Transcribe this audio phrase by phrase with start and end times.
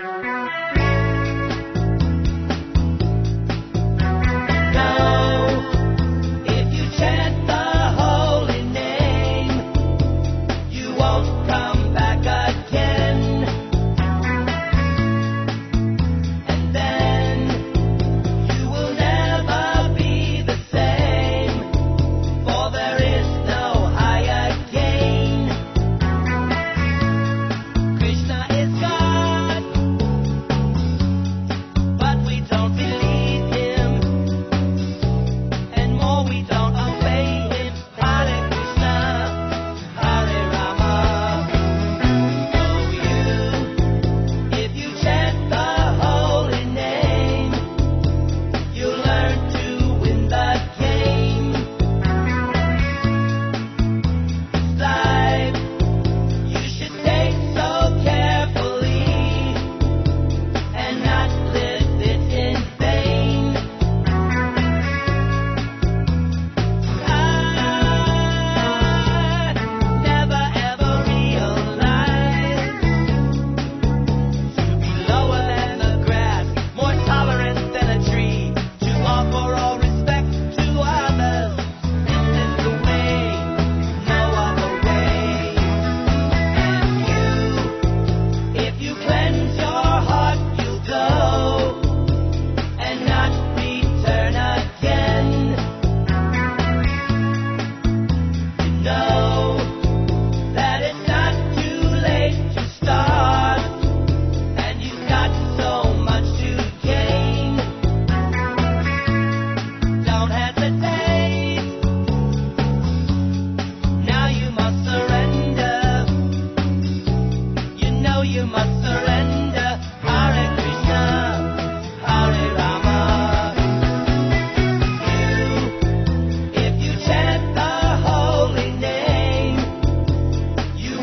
[0.00, 0.97] Thank you.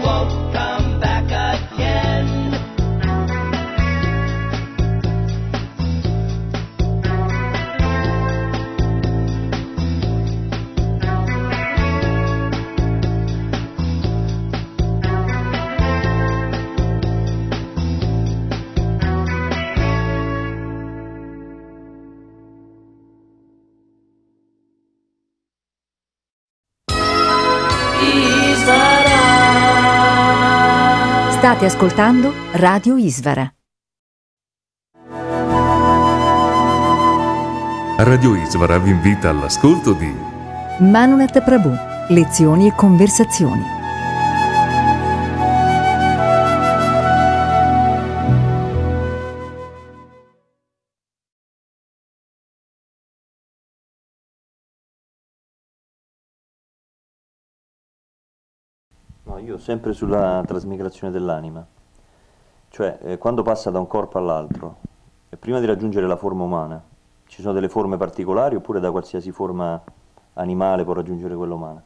[0.06, 0.35] won't
[31.56, 33.50] State ascoltando Radio Isvara.
[37.98, 40.14] Radio Isvara vi invita all'ascolto di
[40.80, 41.74] Manunet Prabhu,
[42.10, 43.75] lezioni e conversazioni.
[59.46, 61.66] Io sempre sulla trasmigrazione dell'anima,
[62.70, 64.78] cioè eh, quando passa da un corpo all'altro,
[65.30, 66.84] eh, prima di raggiungere la forma umana,
[67.28, 69.82] ci sono delle forme particolari oppure da qualsiasi forma
[70.34, 71.84] animale può raggiungere quella umana?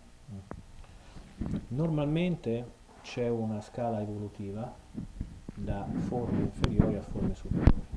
[1.69, 2.65] Normalmente
[3.01, 4.71] c'è una scala evolutiva
[5.53, 7.88] da forme inferiori a forme superiori.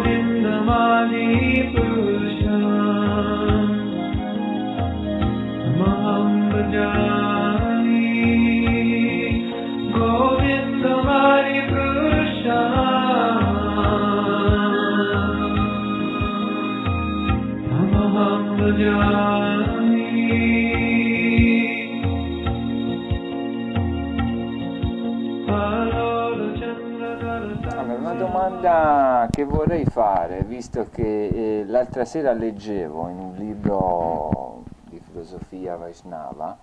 [28.51, 35.75] domanda che vorrei fare, visto che eh, l'altra sera leggevo in un libro di filosofia
[35.75, 36.57] Vaishnava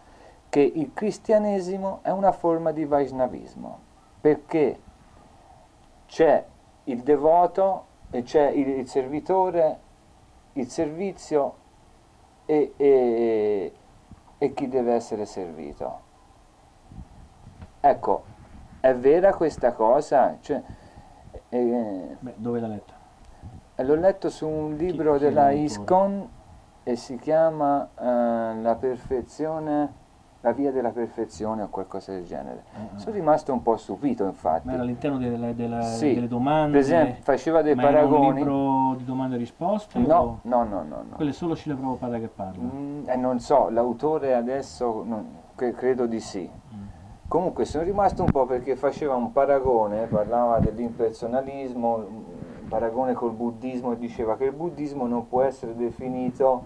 [0.49, 3.79] che il cristianesimo è una forma di Vaishnavismo,
[4.21, 4.81] perché
[6.07, 6.45] c'è
[6.85, 9.79] il devoto e c'è il, il servitore,
[10.55, 11.55] il servizio
[12.47, 13.73] e, e,
[14.39, 16.07] e chi deve essere servito.
[17.81, 18.25] Ecco,
[18.81, 20.39] è vera questa cosa?
[20.41, 20.63] Cioè,
[21.51, 22.98] eh, Beh, dove l'ha letta?
[23.83, 25.51] L'ho letto su un libro chi è della?
[25.51, 26.29] ISCON
[26.83, 29.93] e si chiama eh, La perfezione,
[30.41, 32.65] la via della perfezione o qualcosa del genere.
[32.75, 34.67] Ah, Sono rimasto un po' stupito infatti.
[34.67, 36.73] Ma era all'interno delle, della- Sì, delle domande?
[36.73, 38.35] per esempio, faceva dei ma era un paragoni.
[38.39, 39.99] libro di domande e risposte?
[39.99, 41.05] No, o- no, no, no.
[41.09, 41.17] no.
[41.17, 42.63] Quello è solo Scila Prabhupada che parla.
[42.65, 46.49] Mm, eh, non so, l'autore adesso non- cre- credo di sì.
[46.75, 46.87] Mm.
[47.29, 52.07] Comunque sono rimasto un po' perché faceva un paragone, parlava dell'impersonalismo,
[52.69, 56.63] paragone col buddismo e diceva che il buddismo non può essere definito,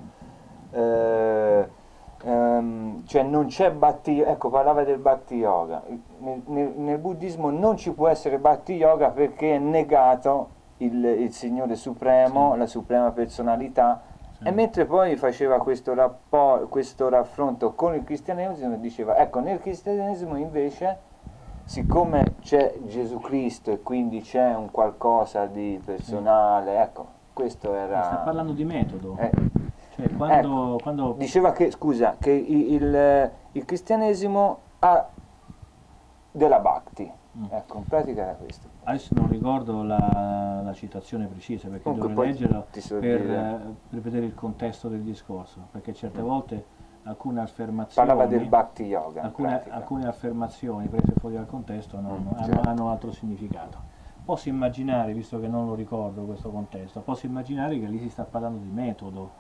[0.73, 1.68] eh,
[2.25, 5.82] ehm, cioè non c'è bhakti, ecco parlava del bhakti yoga,
[6.18, 11.32] nel, nel- nel buddismo non ci può essere bhakti yoga perché è negato il, il
[11.32, 12.59] Signore Supremo, Sì.
[12.59, 14.02] la Suprema Personalità,
[14.44, 15.94] e mentre poi faceva questo,
[16.68, 20.99] questo raffronto con il cristianesimo, diceva, ecco, nel cristianesimo invece,
[21.64, 28.02] siccome c'è Gesù Cristo e quindi c'è un qualcosa di personale, ecco, questo era...
[28.04, 29.16] Sta parlando di metodo.
[29.19, 29.31] eh,
[29.95, 35.09] Cioè, quando, ecco, quando- Diceva che, scusa, che i- il, il cristianesimo ha
[36.31, 37.45] della bhakti, Mm.
[37.49, 38.69] ecco, in pratica era questo.
[38.85, 43.38] adesso non ricordo la, la citazione precisa perché Comunque dovrei so per, dire.
[43.38, 46.64] eh, per vedere il contesto del discorso, perché certe volte
[47.04, 49.23] alcune affermazioni, Parlava del bhakti yoga.
[49.23, 52.61] alcune, alcune affermazioni prese fuori dal contesto non- Mm, hanno, certo.
[52.61, 53.90] hanno altro significato.
[54.25, 58.25] Posso immaginare, visto che non lo ricordo questo contesto, posso immaginare che lì si sta
[58.25, 59.30] parlando di metodo,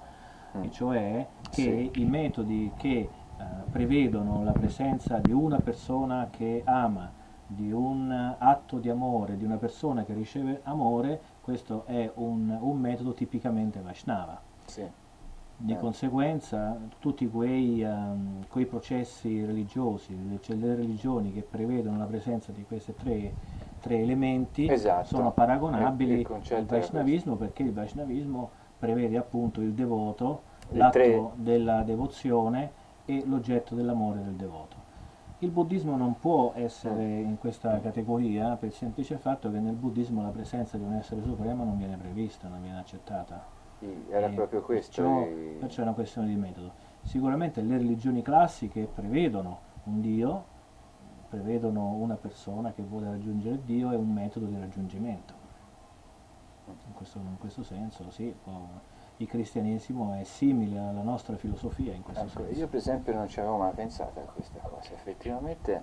[0.56, 0.62] Mm.
[0.64, 2.00] e cioè che Sì.
[2.00, 7.10] i metodi che eh, prevedono la presenza di una persona che ama
[7.46, 12.78] di un atto di amore di una persona che riceve amore, questo è un, un
[12.78, 14.40] metodo tipicamente Vaishnava.
[14.66, 14.86] Sì.
[15.64, 15.78] Di Eh.
[15.78, 22.64] conseguenza tutti quei, ehm, quei processi religiosi, cioè le religioni che prevedono la presenza di
[22.64, 23.32] questi tre,
[23.78, 25.06] tre elementi Esatto.
[25.06, 30.90] sono Il- paragonabili il al Vaishnavismo perché il Vaishnavismo prevede appunto il devoto, Le l'atto
[30.98, 32.72] tre- della devozione
[33.04, 34.74] e l'oggetto dell'amore del devoto.
[35.38, 37.28] Il buddismo non può essere Mm.
[37.28, 41.22] in questa categoria per il semplice fatto che nel buddismo la presenza di un essere
[41.22, 43.60] supremo non viene prevista, non viene accettata.
[43.82, 45.02] Sì, Era E proprio questo.
[45.02, 46.72] Perciò, perciò è una questione di metodo.
[47.02, 50.44] Sicuramente le religioni classiche prevedono un Dio,
[51.28, 55.34] prevedono una persona che vuole raggiungere Dio e un metodo di raggiungimento.
[56.66, 58.32] In questo, in questo senso, sì,
[59.16, 62.58] il cristianesimo è simile alla nostra filosofia in questo Ecco, senso.
[62.60, 65.82] io per esempio non ci avevo mai pensato a questa cosa, effettivamente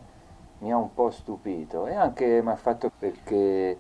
[0.60, 3.80] mi ha un po' stupito e anche mi ha fatto perché...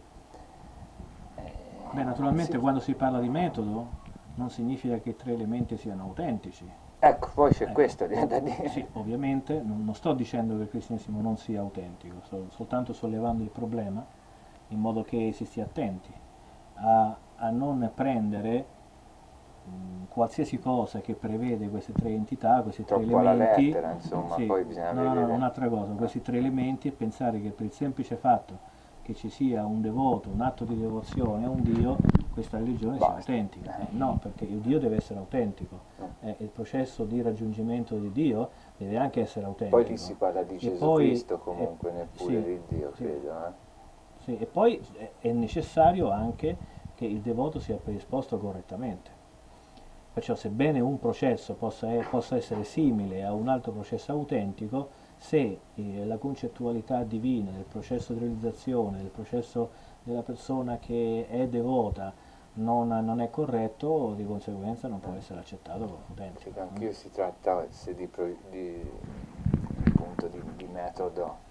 [1.35, 1.53] eh,
[1.91, 2.57] Beh, naturalmente sì.
[2.57, 3.97] quando si parla di metodo
[4.39, 6.65] non significa che i tre elementi siano autentici.
[6.99, 8.69] Ecco, poi c'è Ecco, questo da dire.
[8.69, 13.43] Sì, ovviamente non, non sto dicendo che il cristianesimo non sia autentico, sto soltanto sollevando
[13.43, 14.05] il problema
[14.69, 16.13] in modo che si stia attenti
[16.75, 18.65] a, a non prendere
[19.63, 23.69] mh, qualsiasi cosa che prevede queste tre entità, questi tre Troppo alla elementi.
[23.69, 25.25] lettera, insomma, Sì, poi bisogna no, vedere.
[25.25, 28.59] no, un'altra cosa, questi tre elementi e pensare che per il semplice fatto
[29.09, 31.97] che ci sia un devoto, un atto di devozione a un Dio,
[32.31, 33.31] questa religione sia Basta.
[33.31, 33.79] autentica.
[33.79, 35.81] Eh, no, perché il Dio deve essere autentico.
[36.19, 39.81] Eh, il processo di raggiungimento di Dio deve anche essere autentico.
[39.81, 42.91] Poi lì si parla di E Gesù poi- Cristo comunque, eh, neppure sì, di Dio,
[42.93, 43.03] sì.
[43.03, 43.31] credo.
[43.47, 43.51] eh.
[44.25, 44.79] Sì, e poi
[45.21, 46.55] è- necessario anche
[46.93, 49.09] che il devoto sia predisposto correttamente.
[50.13, 54.89] Perciò sebbene un processo possa, possa essere simile a un altro processo autentico,
[55.19, 59.69] se eh, la concettualità divina del processo di realizzazione, del processo
[60.03, 62.13] della persona che è devota
[62.53, 66.03] non, non è corretto, di conseguenza non può essere accettato.
[66.43, 68.09] Dico, anch'io si tratta di,
[68.49, 68.91] di,
[69.85, 71.47] appunto, di, di metodo.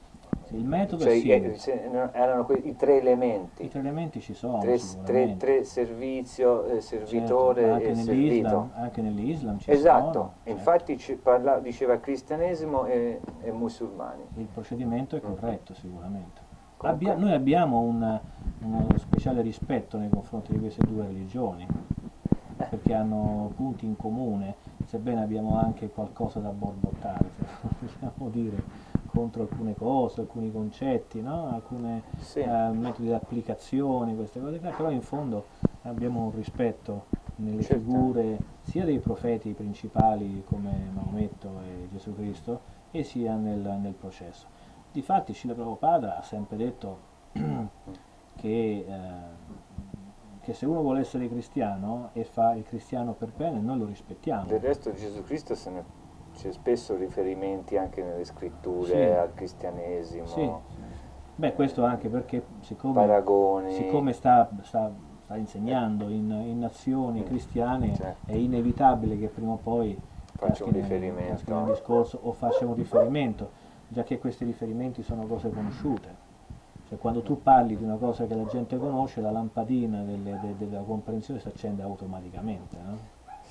[0.50, 1.56] Il metodo Cioè, è simile.
[1.66, 3.64] eh, no, erano i tre elementi.
[3.64, 5.36] I tre elementi ci sono, tre, tre, sicuramente.
[5.36, 8.70] tre servizio, eh, Certo, servitore ma anche e nell'Islam, servito.
[8.74, 10.32] anche nell'Islam ci Esatto, sono.
[10.36, 10.50] certo.
[10.50, 14.22] infatti ci parla- diceva cristianesimo e, e musulmani.
[14.36, 16.40] Il procedimento è corretto sicuramente.
[16.76, 18.20] Comunque- Abbia- noi abbiamo un,
[18.62, 21.66] uno speciale rispetto nei confronti di queste due religioni,
[22.56, 24.54] perché hanno punti in comune,
[24.86, 27.30] sebbene abbiamo anche qualcosa da borbottare,
[27.80, 28.62] se vogliamo dire,
[29.10, 31.48] contro alcune cose, alcuni concetti, no?
[31.48, 32.40] alcuni Sì.
[32.40, 35.46] eh, metodi di applicazione, queste cose qua, però in fondo
[35.82, 37.82] abbiamo un rispetto nelle Certo.
[37.82, 44.46] figure sia dei profeti principali come Maometto e Gesù Cristo e sia nel, nel processo.
[44.92, 46.98] Difatti Srila Prabhupada ha sempre detto
[48.36, 48.86] che, eh,
[50.40, 54.46] che se uno vuole essere cristiano e fa il cristiano per bene, noi lo rispettiamo.
[54.46, 55.84] Del resto Gesù Cristo se ne-
[56.38, 59.18] c'è spesso riferimenti anche nelle scritture Sì.
[59.18, 60.50] al cristianesimo, Sì.
[61.34, 63.22] Beh, questo anche perché siccome,
[63.70, 64.92] siccome sta, sta-
[65.24, 68.30] sta insegnando in, in nazioni cristiane, Certo.
[68.30, 70.00] è inevitabile che prima o poi
[70.34, 71.54] Faccio un riferimento.
[71.54, 73.50] nel discorso o facciamo un riferimento,
[73.88, 76.26] già che questi riferimenti sono cose conosciute.
[76.88, 80.56] Cioè, quando tu parli di una cosa che la gente conosce, la lampadina delle- de-
[80.56, 82.76] della comprensione si accende automaticamente.
[82.80, 82.98] no?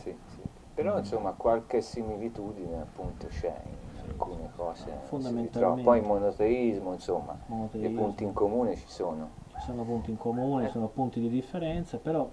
[0.01, 0.41] Sì, sì.
[0.77, 4.91] Però insomma qualche similitudine appunto c'è in alcune cose.
[5.05, 5.81] Fondamentalmente.
[5.81, 7.99] Poi il monoteismo, insomma, i Monoteismo.
[7.99, 9.29] punti in comune ci sono.
[9.55, 12.29] Ci sono punti in comune, sono punti di differenza, però,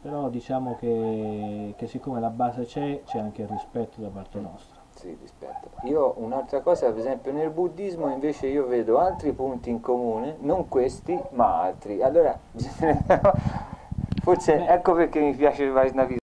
[0.00, 4.80] però diciamo che, che siccome la base c'è, c'è anche il rispetto da parte nostra.
[4.94, 5.70] Sì, rispetto.
[5.88, 10.68] Io un'altra cosa, per esempio nel buddismo invece io vedo altri punti in comune, non
[10.68, 12.00] questi, ma altri.
[12.00, 12.38] Allora,
[14.22, 14.66] forse Beh.
[14.72, 16.22] ecco perché mi piace il Vaisnavismo.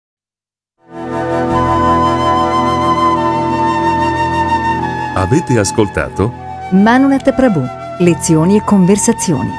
[5.15, 6.33] Avete ascoltato?
[6.71, 7.63] Manunet Prabhu.
[7.99, 9.51] Lezioni e conversazioni.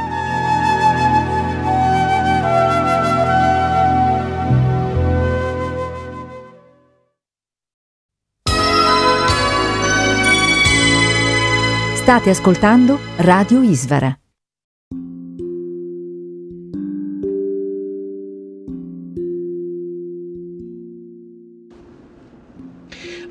[11.97, 14.17] State ascoltando Radio Isvara.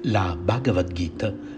[0.05, 1.51] La Bhagavad Gita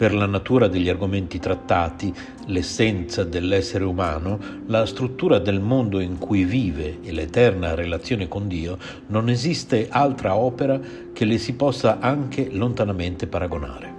[0.00, 2.10] Per la natura degli argomenti trattati,
[2.46, 8.78] l'essenza dell'essere umano, la struttura del mondo in cui vive e l'eterna relazione con Dio,
[9.08, 10.80] non esiste altra opera
[11.12, 13.92] che le si possa anche lontanamente paragonare.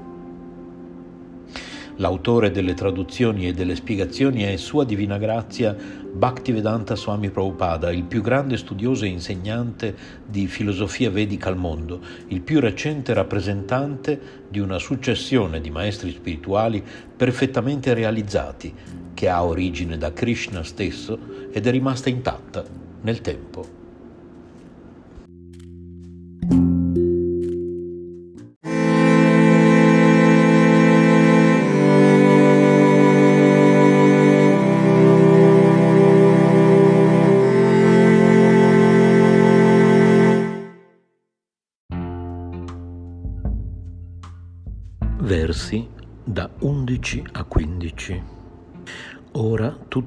[1.98, 5.76] L'autore delle traduzioni e delle spiegazioni è Sua Divina Grazia
[6.14, 9.96] Bhaktivedanta Swami Prabhupada, il più grande studioso e insegnante
[10.26, 16.84] di filosofia vedica al mondo, il più recente rappresentante di una successione di maestri spirituali
[17.16, 18.74] perfettamente realizzati,
[19.14, 21.18] che ha origine da Krishna stesso
[21.52, 22.64] ed è rimasta intatta
[23.02, 23.81] nel tempo.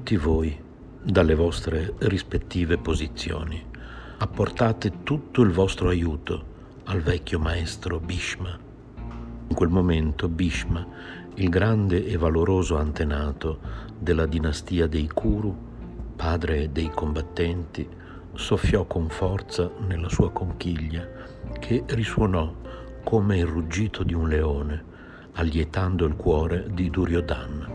[0.05, 0.55] Tutti voi,
[1.01, 3.59] dalle vostre rispettive posizioni,
[4.19, 6.45] apportate tutto il vostro aiuto
[6.83, 8.55] al vecchio maestro Bhishma.
[9.47, 10.85] In quel momento Bhishma,
[11.33, 13.57] il grande e valoroso antenato
[13.97, 15.57] della dinastia dei Kuru,
[16.15, 17.89] padre dei combattenti,
[18.35, 21.03] soffiò con forza nella sua conchiglia
[21.57, 22.53] che risuonò
[23.03, 24.83] come il ruggito di un leone
[25.31, 27.73] allietando il cuore di Duryodhan.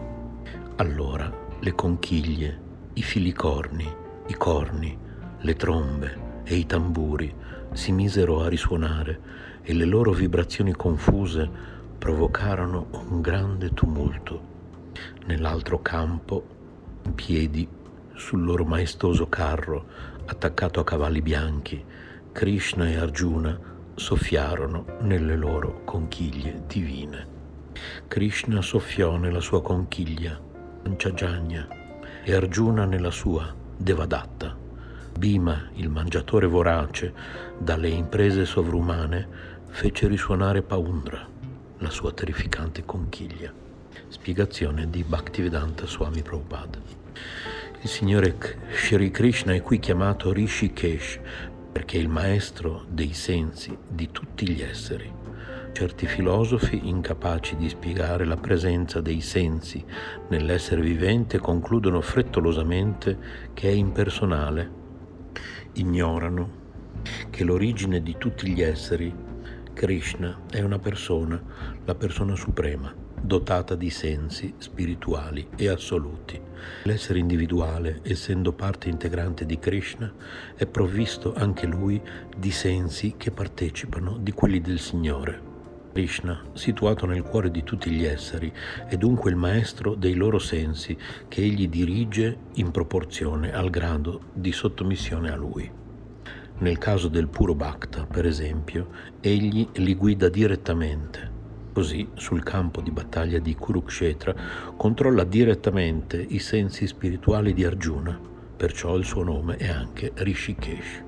[0.77, 2.59] Allora le conchiglie,
[2.94, 3.87] i filicorni,
[4.29, 4.96] i corni,
[5.40, 7.35] le trombe e i tamburi
[7.73, 9.20] si misero a risuonare
[9.61, 11.49] e le loro vibrazioni confuse
[11.99, 14.49] provocarono un grande tumulto.
[15.27, 16.42] Nell'altro campo,
[17.05, 17.68] in piedi,
[18.14, 19.85] sul loro maestoso carro,
[20.25, 21.85] attaccato a cavalli bianchi,
[22.33, 23.59] Krishna e Arjuna
[23.94, 27.38] soffiarono nelle loro conchiglie divine.
[28.09, 30.49] Krishna soffiò nella sua conchiglia,
[30.90, 31.68] Panchajanya,
[32.24, 34.57] e Arjuna nella sua, Devadatta.
[35.16, 37.14] Bhima, il mangiatore vorace,
[37.59, 39.29] dalle imprese sovrumane,
[39.68, 41.24] fece risuonare Paundra,
[41.79, 43.53] la sua terrificante conchiglia.
[44.09, 46.81] Spiegazione di Bhaktivedanta Swami Prabhupada.
[47.83, 48.37] Il Signore
[48.72, 51.20] Shri Krishna è qui chiamato Rishikesh
[51.70, 55.19] perché è il maestro dei sensi di tutti gli esseri.
[55.72, 59.83] Certi filosofi, incapaci di spiegare la presenza dei sensi
[60.28, 63.16] nell'essere vivente, concludono frettolosamente
[63.54, 64.70] che è impersonale.
[65.74, 66.59] Ignorano
[67.30, 69.14] che l'origine di tutti gli esseri,
[69.72, 71.42] Krishna, è una persona,
[71.85, 76.38] la persona suprema, dotata di sensi spirituali e assoluti.
[76.83, 80.12] L'essere individuale, essendo parte integrante di Krishna,
[80.54, 82.02] è provvisto anche lui
[82.37, 85.49] di sensi che partecipano di quelli del Signore.
[85.92, 88.53] Krishna, situato nel cuore di tutti gli esseri,
[88.87, 90.96] è dunque il maestro dei loro sensi
[91.29, 95.70] che egli dirige in proporzione al grado di sottomissione a lui.
[96.59, 98.88] Nel caso del puro bhakta, per esempio,
[99.20, 101.38] egli li guida direttamente.
[101.72, 104.35] Così, sul campo di battaglia di Kurukshetra,
[104.76, 108.18] controlla direttamente i sensi spirituali di Arjuna,
[108.57, 111.05] perciò il suo nome è anche Rishikesh.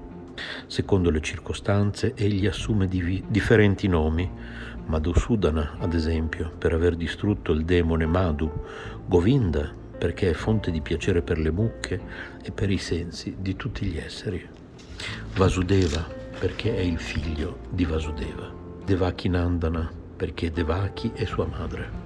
[0.66, 4.30] Secondo le circostanze, egli assume div- differenti nomi,
[4.86, 8.50] Madhusudana, ad esempio, per aver distrutto il demone Madhu,
[9.06, 12.00] Govinda, perché è fonte di piacere per le mucche
[12.42, 14.46] e per i sensi di tutti gli esseri.
[15.34, 16.04] Vasudeva,
[16.38, 18.50] perché è il figlio di Vasudeva.
[18.84, 22.00] Devaki Nandana, perché Devaki è sua madre.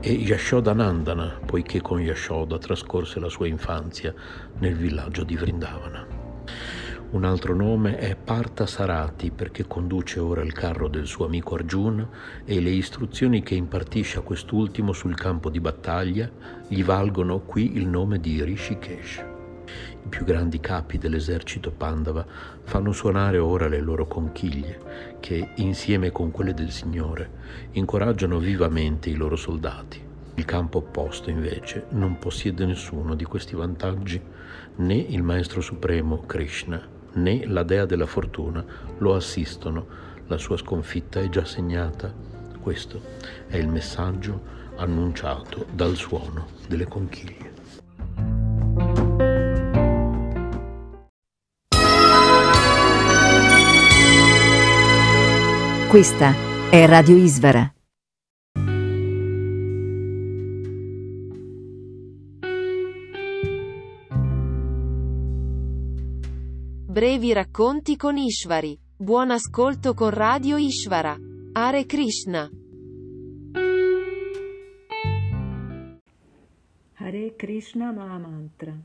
[0.00, 4.12] E Yashodanandana, poiché con Yashoda trascorse la sua infanzia
[4.58, 6.11] nel villaggio di Vrindavana.
[7.12, 12.08] Un altro nome è Partha Sarati perché conduce ora il carro del suo amico Arjuna
[12.42, 16.30] e le istruzioni che impartisce a quest'ultimo sul campo di battaglia
[16.66, 19.24] gli valgono qui il nome di Rishikesh.
[20.04, 22.24] I più grandi capi dell'esercito Pandava
[22.62, 24.80] fanno suonare ora le loro conchiglie
[25.20, 27.30] che, insieme con quelle del Signore,
[27.72, 30.02] incoraggiano vivamente i loro soldati.
[30.36, 34.18] Il campo opposto, invece, non possiede nessuno di questi vantaggi,
[34.76, 38.64] né il Maestro Supremo Krishna né la dea della fortuna
[38.98, 39.86] lo assistono,
[40.26, 42.12] la sua sconfitta è già segnata.
[42.60, 43.00] Questo
[43.48, 44.40] è il messaggio
[44.76, 47.50] annunciato dal suono delle conchiglie.
[55.88, 56.34] Questa
[56.70, 57.70] è Radio Isvara
[66.92, 68.78] Brevi racconti con Ishvari.
[68.98, 71.16] Buon ascolto con Radio Ishvara.
[71.52, 72.50] Hare Krishna.
[76.96, 78.78] Hare Krishna Mahamantra.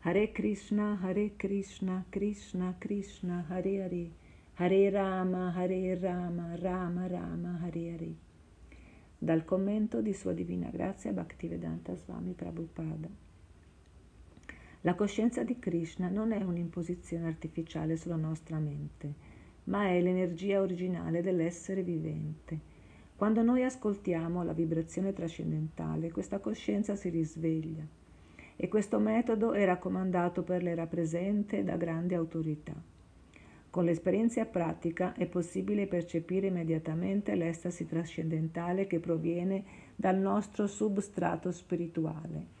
[0.00, 4.10] Hare Krishna, Hare Krishna, Krishna Krishna, Hare Hare.
[4.56, 8.14] Hare Rama, Hare Rama, Rama Rama, Hare Hare.
[9.16, 13.25] Dal commento di Sua Divina Grazia Bhaktivedanta Swami Prabhupada.
[14.86, 19.14] La coscienza di Krishna non è un'imposizione artificiale sulla nostra mente,
[19.64, 22.56] ma è l'energia originale dell'essere vivente.
[23.16, 27.84] Quando noi ascoltiamo la vibrazione trascendentale, questa coscienza si risveglia
[28.54, 32.80] e questo metodo è raccomandato per l'era presente da grande autorità.
[33.68, 39.64] Con l'esperienza pratica è possibile percepire immediatamente l'estasi trascendentale che proviene
[39.96, 42.54] dal nostro substrato spirituale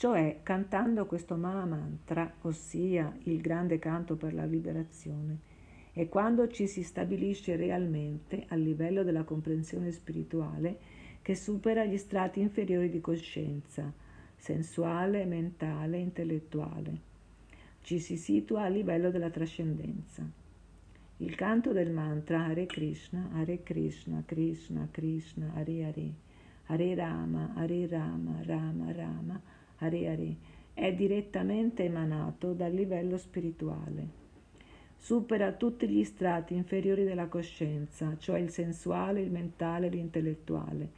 [0.00, 5.36] cioè cantando questo Maha Mantra, ossia il grande canto per la liberazione,
[5.92, 10.78] e quando ci si stabilisce realmente a livello della comprensione spirituale
[11.20, 13.92] che supera gli strati inferiori di coscienza,
[14.36, 16.98] sensuale, mentale, intellettuale.
[17.82, 20.26] Ci si situa a livello della trascendenza.
[21.18, 26.12] Il canto del mantra Hare Krishna, Hare Krishna, Krishna, Krishna, Hare Hare,
[26.68, 30.36] Hare Rama, Hare Rama, Rama Rama, Hare Hare,
[30.72, 34.18] è direttamente emanato dal livello spirituale.
[34.96, 40.90] Supera tutti gli strati inferiori della coscienza, cioè il sensuale, il mentale e l'intellettuale.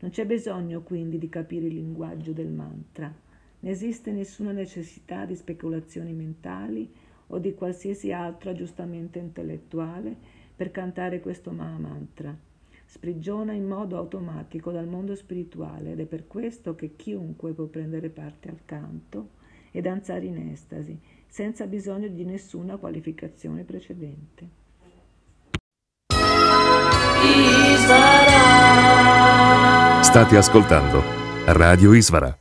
[0.00, 3.12] Non c'è bisogno quindi di capire il linguaggio del mantra.
[3.60, 6.90] Ne esiste nessuna necessità di speculazioni mentali
[7.28, 10.16] o di qualsiasi altro aggiustamento intellettuale
[10.56, 12.48] per cantare questo Maha Mantra
[12.90, 18.08] sprigiona in modo automatico dal mondo spirituale ed è per questo che chiunque può prendere
[18.08, 19.28] parte al canto
[19.70, 20.98] e danzare in estasi,
[21.28, 24.58] senza bisogno di nessuna qualificazione precedente.
[30.02, 31.00] State ascoltando
[31.46, 32.39] Radio Isvara.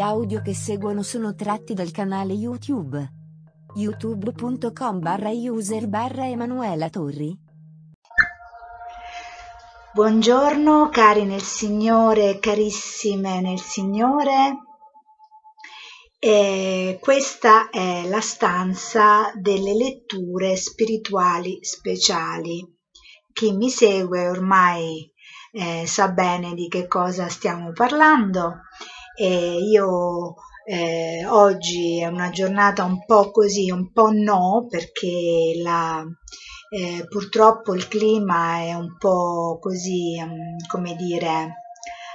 [0.00, 3.10] Audio che seguono sono tratti dal canale YouTube.
[3.74, 7.36] youtube.com barra user barra Emanuela Torri.
[9.92, 14.58] Buongiorno cari nel Signore, carissime nel Signore.
[16.18, 22.64] E questa è la stanza delle letture spirituali speciali.
[23.32, 25.10] Chi mi segue ormai
[25.50, 28.60] eh, sa bene di che cosa stiamo parlando
[29.16, 36.04] e io eh, oggi è una giornata un po' così, un po' no, perché la,
[36.70, 41.56] eh, purtroppo il clima è un po' così, um, come dire,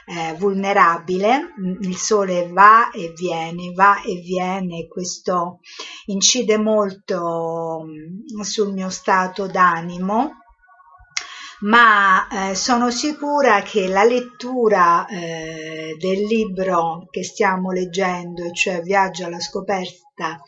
[0.08, 5.60] eh, vulnerabile, il sole va e viene, va e viene, questo
[6.06, 10.47] incide molto um, sul mio stato d'animo
[11.62, 19.26] ma eh, sono sicura che la lettura eh, del libro che stiamo leggendo, cioè Viaggio
[19.26, 20.40] alla scoperta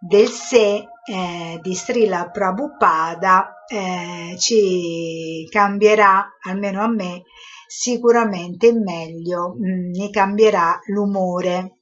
[0.00, 7.24] del sé eh, di Srila Prabhupada, eh, ci cambierà, almeno a me,
[7.66, 11.72] sicuramente meglio, mh, mm, mi cambierà l'umore.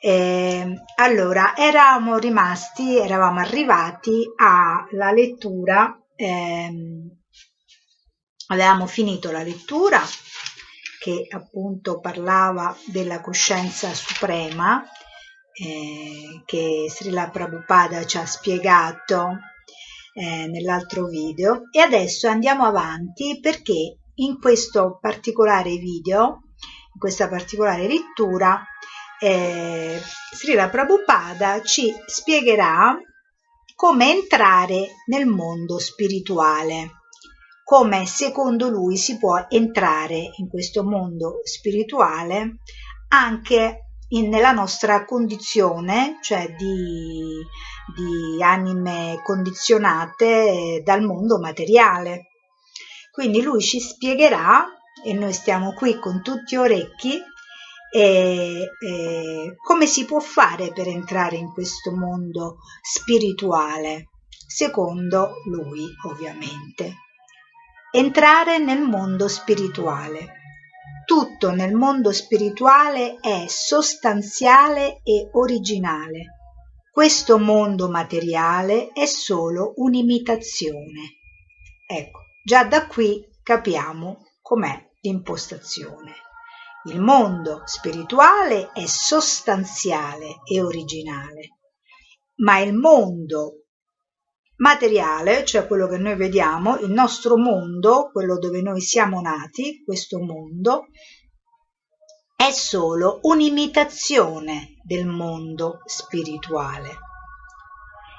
[0.00, 7.23] Eh, allora, eravamo rimasti, eravamo arrivati alla lettura ehm,
[8.48, 10.00] avevamo finito la lettura
[11.00, 14.82] che appunto parlava della coscienza suprema
[15.52, 19.38] eh, che Srila Prabhupada ci ha spiegato
[20.14, 21.68] eh, nell'altro video.
[21.70, 26.42] E adesso andiamo avanti perché in questo particolare video,
[26.94, 28.64] in questa particolare lettura,
[29.20, 30.00] eh,
[30.32, 32.96] Srila Prabhupada ci spiegherà
[33.74, 37.03] come entrare nel mondo spirituale
[37.64, 42.58] come secondo lui si può entrare in questo mondo spirituale
[43.08, 47.40] anche in, nella nostra condizione, cioè di,
[47.96, 52.26] di anime condizionate dal mondo materiale.
[53.10, 54.66] Quindi lui ci spiegherà,
[55.02, 57.18] e noi stiamo qui con tutti orecchi,
[57.90, 64.10] e, e, come si può fare per entrare in questo mondo spirituale,
[64.46, 66.96] secondo lui ovviamente.
[67.96, 70.32] Entrare nel mondo spirituale.
[71.04, 76.88] Tutto nel mondo spirituale è sostanziale e originale.
[76.90, 81.18] questo mondo materiale è solo un'imitazione.
[81.86, 86.14] Ecco, già da qui capiamo com'è l'impostazione.
[86.86, 91.58] Il mondo spirituale è sostanziale e originale,
[92.38, 93.63] ma il mondo
[94.56, 100.20] materiale, cioè quello che noi vediamo, il nostro mondo, quello dove noi siamo nati, questo
[100.20, 100.86] mondo,
[102.36, 106.98] è solo un'imitazione del mondo spirituale.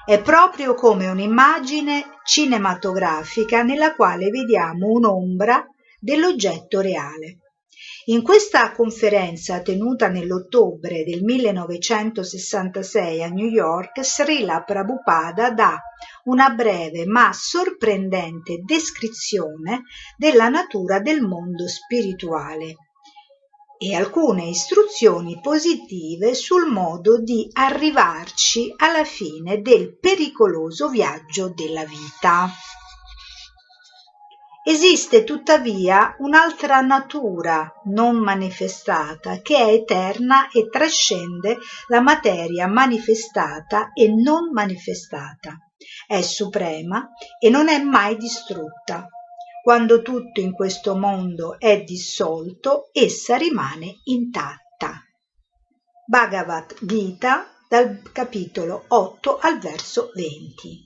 [0.04, 5.66] È proprio come un'immagine cinematografica nella quale vediamo un'ombra
[5.98, 7.38] dell'oggetto reale.
[8.08, 15.76] In questa conferenza tenuta nell'ottobre del 1966 a New York, Srila Prabhupada dà
[16.26, 19.82] una breve ma sorprendente descrizione
[20.16, 22.76] della natura del mondo spirituale
[23.76, 32.48] e alcune istruzioni positive sul modo di arrivarci alla fine del pericoloso viaggio della vita.
[34.68, 44.08] Esiste tuttavia un'altra natura non manifestata che è eterna e trascende la materia manifestata e
[44.08, 45.56] non manifestata.
[46.04, 49.06] È suprema e non è mai distrutta.
[49.62, 55.00] Quando tutto in questo mondo è dissolto, essa rimane intatta.
[56.06, 60.84] Bhagavad Gita dal capitolo 8 al verso 20.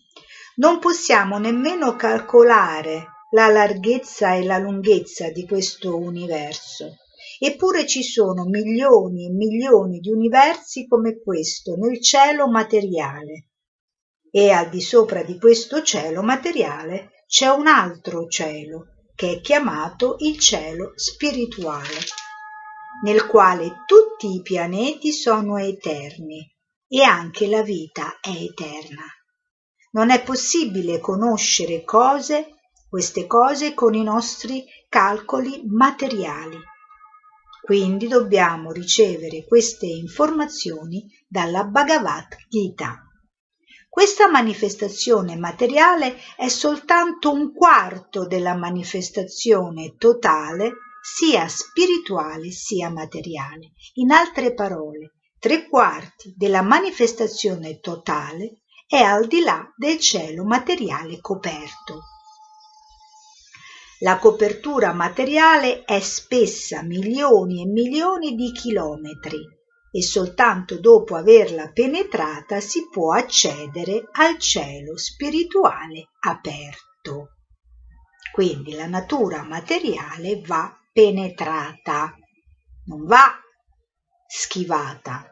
[0.56, 6.96] Non possiamo nemmeno calcolare la larghezza e la lunghezza di questo universo.
[7.38, 13.46] Eppure ci sono milioni e milioni di universi come questo nel cielo materiale.
[14.30, 20.16] E al di sopra di questo cielo materiale c'è un altro cielo, che è chiamato
[20.18, 21.98] il cielo spirituale,
[23.04, 26.46] nel quale tutti i pianeti sono eterni
[26.88, 29.04] e anche la vita è eterna.
[29.92, 32.59] Non è possibile conoscere cose
[32.90, 36.58] queste cose con i nostri calcoli materiali.
[37.62, 42.98] Quindi dobbiamo ricevere queste informazioni dalla Bhagavad Gita.
[43.88, 53.70] Questa manifestazione materiale è soltanto un quarto della manifestazione totale sia spirituale sia materiale.
[53.94, 61.20] In altre parole, tre quarti della manifestazione totale è al di là del cielo materiale
[61.20, 62.00] coperto.
[64.02, 69.38] La copertura materiale è spessa milioni e milioni di chilometri
[69.92, 77.34] e soltanto dopo averla penetrata si può accedere al cielo spirituale aperto.
[78.32, 82.16] Quindi la natura materiale va penetrata,
[82.86, 83.38] non va
[84.26, 85.30] schivata.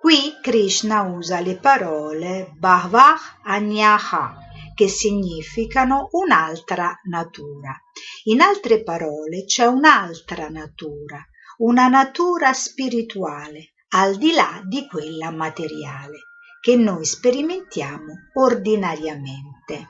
[0.00, 4.49] Qui Krishna usa le parole Bhavav Anyaha
[4.80, 7.78] che significano un'altra natura.
[8.24, 11.22] In altre parole, c'è un'altra natura,
[11.58, 16.20] una natura spirituale, al di là di quella materiale,
[16.62, 19.88] che noi sperimentiamo ordinariamente.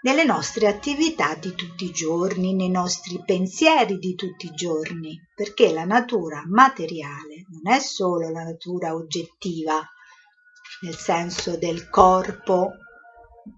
[0.00, 5.72] Nelle nostre attività di tutti i giorni, nei nostri pensieri di tutti i giorni, perché
[5.72, 9.88] la natura materiale non è solo la natura oggettiva,
[10.80, 12.72] nel senso del corpo,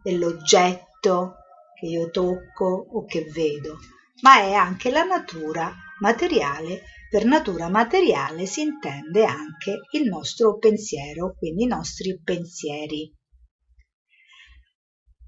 [0.02, 1.34] dell'oggetto
[1.78, 3.78] che io tocco o che vedo,
[4.22, 6.82] ma è anche la natura materiale.
[7.10, 13.12] Per natura materiale si intende anche il nostro pensiero, quindi i nostri pensieri.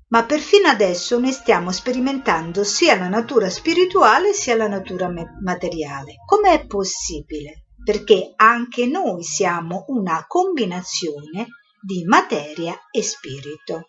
[0.09, 5.09] Ma perfino adesso noi stiamo sperimentando sia la natura spirituale sia la natura
[5.43, 6.15] materiale.
[6.25, 7.67] Come è possibile?
[7.85, 11.47] Perché anche noi siamo una combinazione
[11.81, 13.87] di materia e spirito.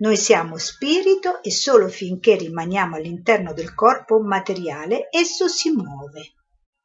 [0.00, 6.34] Noi siamo spirito e solo finché rimaniamo all'interno del corpo materiale esso si muove.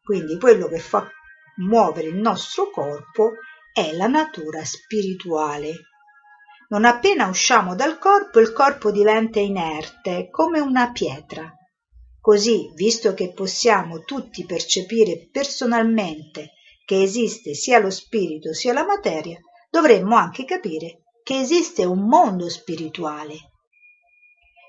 [0.01, 1.07] Quindi quello che fa
[1.57, 3.33] muovere il nostro corpo
[3.71, 5.73] è la natura spirituale.
[6.69, 11.53] Non appena usciamo dal corpo, il corpo diventa inerte, come una pietra.
[12.19, 19.39] Così, visto che possiamo tutti percepire personalmente che esiste sia lo spirito sia la materia,
[19.69, 23.51] dovremmo anche capire che esiste un mondo spirituale.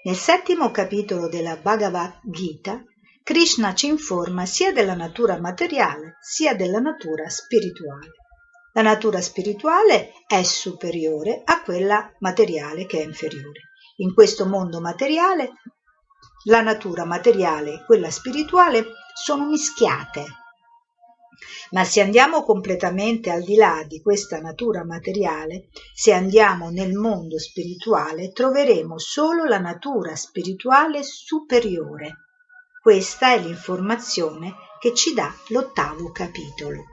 [0.05, 2.83] Nel settimo capitolo della Bhagavad Gita,
[3.25, 8.13] Krishna ci informa sia della natura materiale sia della natura spirituale.
[8.75, 13.61] La natura spirituale è superiore a quella materiale che è inferiore.
[13.97, 15.53] In questo mondo materiale
[16.45, 20.27] la natura materiale e quella spirituale sono mischiate.
[21.71, 27.39] Ma se andiamo completamente al di là di questa natura materiale, se andiamo nel mondo
[27.39, 32.19] spirituale, troveremo solo la natura spirituale superiore.
[32.81, 36.85] Questa è l'informazione che ci dà l'ottavo capitolo.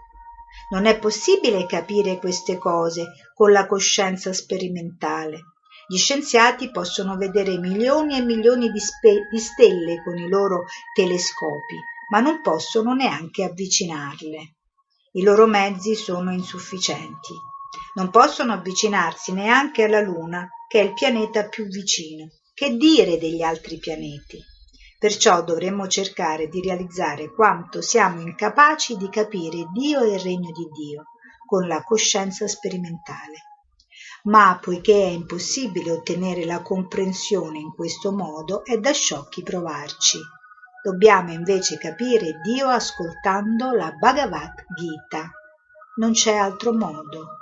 [0.72, 5.42] Non è possibile capire queste cose con la coscienza sperimentale.
[5.88, 10.64] Gli scienziati possono vedere milioni e milioni di, spe- di stelle con i loro
[10.96, 11.76] telescopi,
[12.12, 14.56] ma non possono neanche avvicinarle.
[15.14, 17.34] I loro mezzi sono insufficienti.
[17.96, 22.30] Non possono avvicinarsi neanche alla Luna, che è il pianeta più vicino.
[22.54, 24.40] Che dire degli altri pianeti?
[25.00, 30.68] Perciò dovremmo cercare di realizzare quanto siamo incapaci di capire Dio e il regno di
[30.72, 31.06] Dio
[31.46, 33.50] con la coscienza sperimentale.
[34.24, 40.20] Ma poiché è impossibile ottenere la comprensione in questo modo, è da sciocchi provarci.
[40.84, 45.30] Dobbiamo invece capire Dio ascoltando la Bhagavad Gita.
[45.98, 47.38] Non c'è altro modo.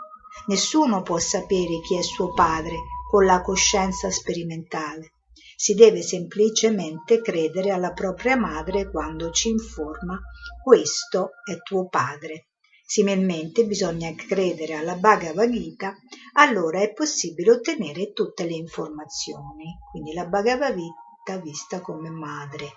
[0.48, 2.76] Nessuno può sapere chi è suo padre
[3.10, 5.14] con la coscienza sperimentale
[5.60, 10.18] si deve semplicemente credere alla propria madre quando ci informa
[10.64, 12.48] questo è tuo padre.
[12.86, 15.98] Similmente bisogna credere alla Bhagavad Gita,
[16.36, 22.72] allora è possibile ottenere tutte le informazioni, quindi la Bhagavad Gita vista come madre.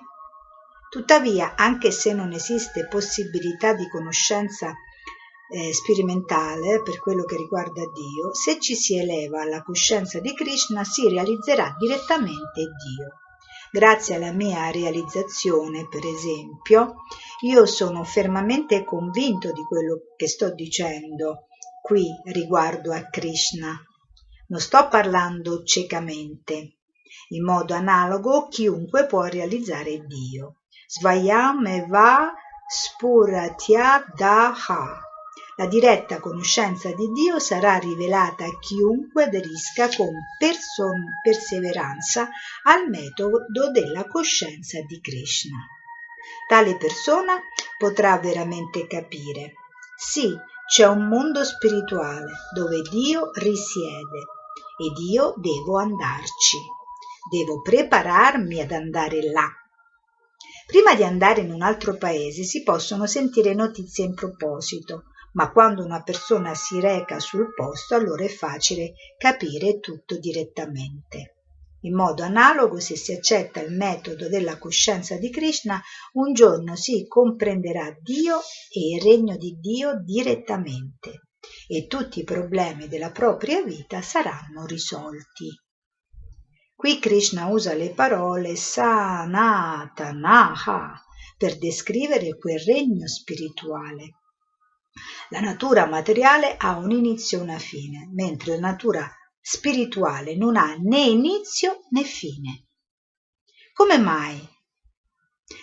[0.92, 4.74] Tuttavia, anche se non esiste possibilità di conoscenza
[5.48, 10.84] eh, sperimentale per quello che riguarda Dio, se ci si eleva alla coscienza di Krishna
[10.84, 13.20] si realizzerà direttamente Dio.
[13.70, 16.96] Grazie alla mia realizzazione, per esempio,
[17.40, 21.46] io sono fermamente convinto di quello che sto dicendo
[21.80, 23.80] qui riguardo a Krishna.
[24.48, 26.80] Non sto parlando ciecamente.
[27.28, 30.56] In modo analogo chiunque può realizzare Dio.
[30.94, 32.34] Svayam eva
[32.68, 35.00] spuratya daha
[35.56, 42.28] la diretta conoscenza di Dio sarà rivelata a chiunque aderisca con person- perseveranza
[42.64, 45.56] al metodo della coscienza di Krishna.
[46.46, 47.40] Tale persona
[47.78, 49.54] potrà veramente capire,
[49.96, 50.36] sì,
[50.66, 54.20] c'è un mondo spirituale dove Dio risiede
[54.76, 56.58] ed io devo andarci,
[57.30, 59.48] devo prepararmi ad andare là.
[60.72, 65.02] Prima di andare in un altro paese si possono sentire notizie in proposito,
[65.34, 71.36] ma quando una persona si reca sul posto allora è facile capire tutto direttamente.
[71.82, 75.78] In modo analogo, se si accetta il metodo della coscienza di Krishna,
[76.14, 78.38] un giorno si comprenderà Dio
[78.70, 81.28] e il regno di Dio direttamente
[81.68, 85.50] e tutti i problemi della propria vita saranno risolti.
[86.82, 89.30] Qui Krishna usa le parole Sanatanaha
[91.38, 94.16] per descrivere quel regno spirituale
[95.30, 99.10] la natura materiale ha un inizio e una fine, mentre la natura
[99.40, 102.66] spirituale non ha né inizio né fine.
[103.72, 104.46] Come mai?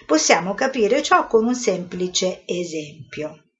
[0.07, 3.51] Possiamo capire ciò con un semplice esempio.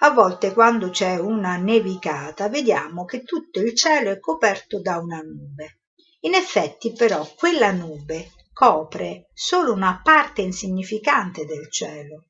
[0.00, 5.20] A volte quando c'è una nevicata vediamo che tutto il cielo è coperto da una
[5.20, 5.81] nube.
[6.24, 12.26] In effetti però quella nube copre solo una parte insignificante del cielo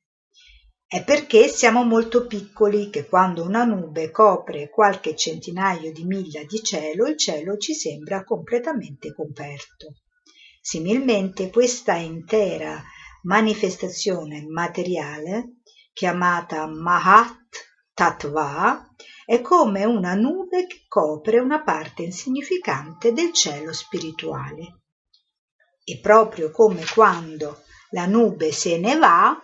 [0.93, 6.61] è perché siamo molto piccoli che quando una nube copre qualche centinaio di miglia di
[6.61, 9.95] cielo, il cielo ci sembra completamente coperto.
[10.61, 12.79] Similmente questa intera
[13.23, 15.61] manifestazione materiale,
[15.93, 17.39] chiamata Mahat
[17.91, 18.87] Tattva,
[19.25, 24.81] è come una nube che copre una parte insignificante del cielo spirituale.
[25.83, 29.39] E proprio come quando la nube se ne va,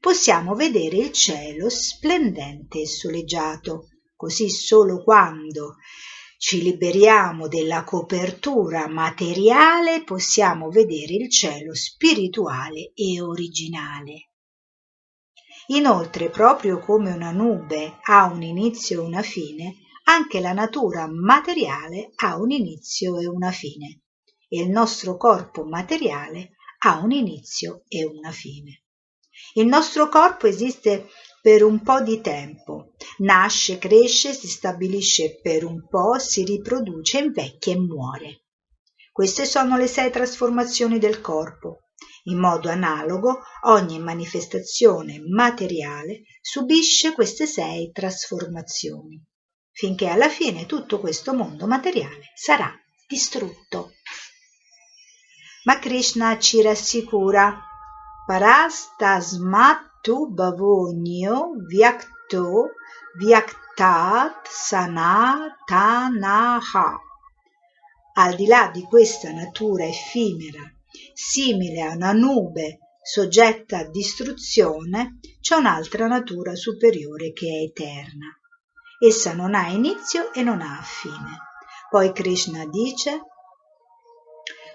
[0.00, 5.76] possiamo vedere il cielo splendente e soleggiato, così solo quando
[6.38, 14.30] ci liberiamo della copertura materiale possiamo vedere il cielo spirituale e originale.
[15.70, 22.12] Inoltre, proprio come una nube ha un inizio e una fine, anche la natura materiale
[22.16, 24.02] ha un inizio e una fine
[24.48, 28.84] e il nostro corpo materiale ha un inizio e una fine.
[29.54, 31.08] Il nostro corpo esiste
[31.42, 37.74] per un po' di tempo, nasce, cresce, si stabilisce per un po', si riproduce, invecchia
[37.74, 38.42] e muore.
[39.12, 41.87] Queste sono le sei trasformazioni del corpo.
[42.28, 49.18] In modo analogo, ogni manifestazione materiale subisce queste sei trasformazioni,
[49.70, 52.70] finché alla fine tutto questo mondo materiale sarà
[53.06, 53.92] distrutto.
[55.64, 57.58] Ma Krishna ci rassicura
[58.26, 62.72] Parastasmattu bhavonio Vyakto
[63.16, 67.00] Vyaktat Sanatanaha.
[68.14, 70.60] Al di là di questa natura effimera,
[71.20, 78.38] simile a una nube soggetta a distruzione, c'è un'altra natura superiore che è eterna.
[79.04, 81.38] Essa non ha inizio e non ha fine.
[81.90, 83.22] Poi Krishna dice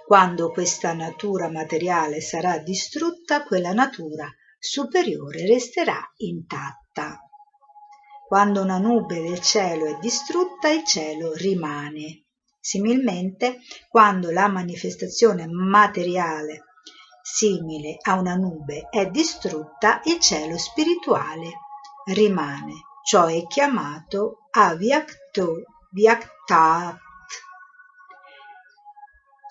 [0.06, 4.30] quando questa natura materiale sarà distrutta, quella natura
[4.60, 7.20] superiore resterà intatta.
[8.28, 12.23] Quando una nube del cielo è distrutta, il cielo rimane.
[12.66, 13.60] Similmente,
[13.90, 16.64] quando la manifestazione materiale
[17.22, 21.52] simile a una nube è distrutta, il cielo spirituale
[22.14, 22.72] rimane.
[23.04, 26.98] Ciò è chiamato avyakto vyaktat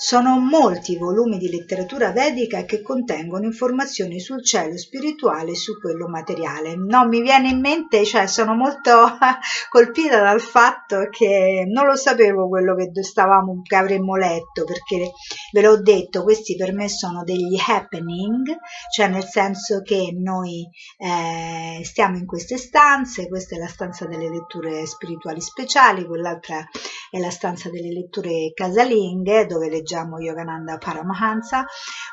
[0.02, 5.78] sono molti i volumi di letteratura vedica che contengono informazioni sul cielo spirituale e su
[5.78, 6.74] quello materiale.
[6.74, 8.90] No, mi viene in mente, cioè sono molto
[9.70, 15.12] colpita dal fatto che non lo sapevo quello che stavamo, che avremmo letto, perché
[15.52, 18.56] ve l'ho detto, questi per me sono degli happening,
[18.92, 24.28] cioè nel senso che noi eh, stiamo in queste stanze, questa è la stanza delle
[24.28, 26.68] letture spirituali speciali, quell'altra
[27.08, 31.66] è la stanza delle letture casalinghe, dove leggiamo leggiamo Yogananda Paramahansa,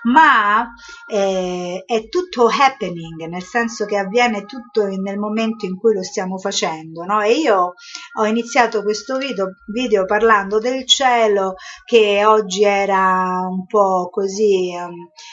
[0.03, 0.67] ma
[1.07, 6.37] eh, è tutto happening, nel senso che avviene tutto nel momento in cui lo stiamo
[6.37, 7.03] facendo.
[7.05, 7.21] No?
[7.21, 7.73] E io
[8.17, 11.55] ho iniziato questo video, video parlando del cielo
[11.85, 14.73] che oggi era un po' così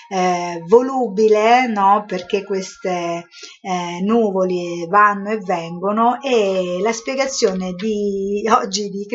[0.09, 2.05] eh, volubile, no?
[2.07, 3.27] perché queste
[3.61, 9.07] eh, nuvoli vanno e vengono e la spiegazione di oggi di,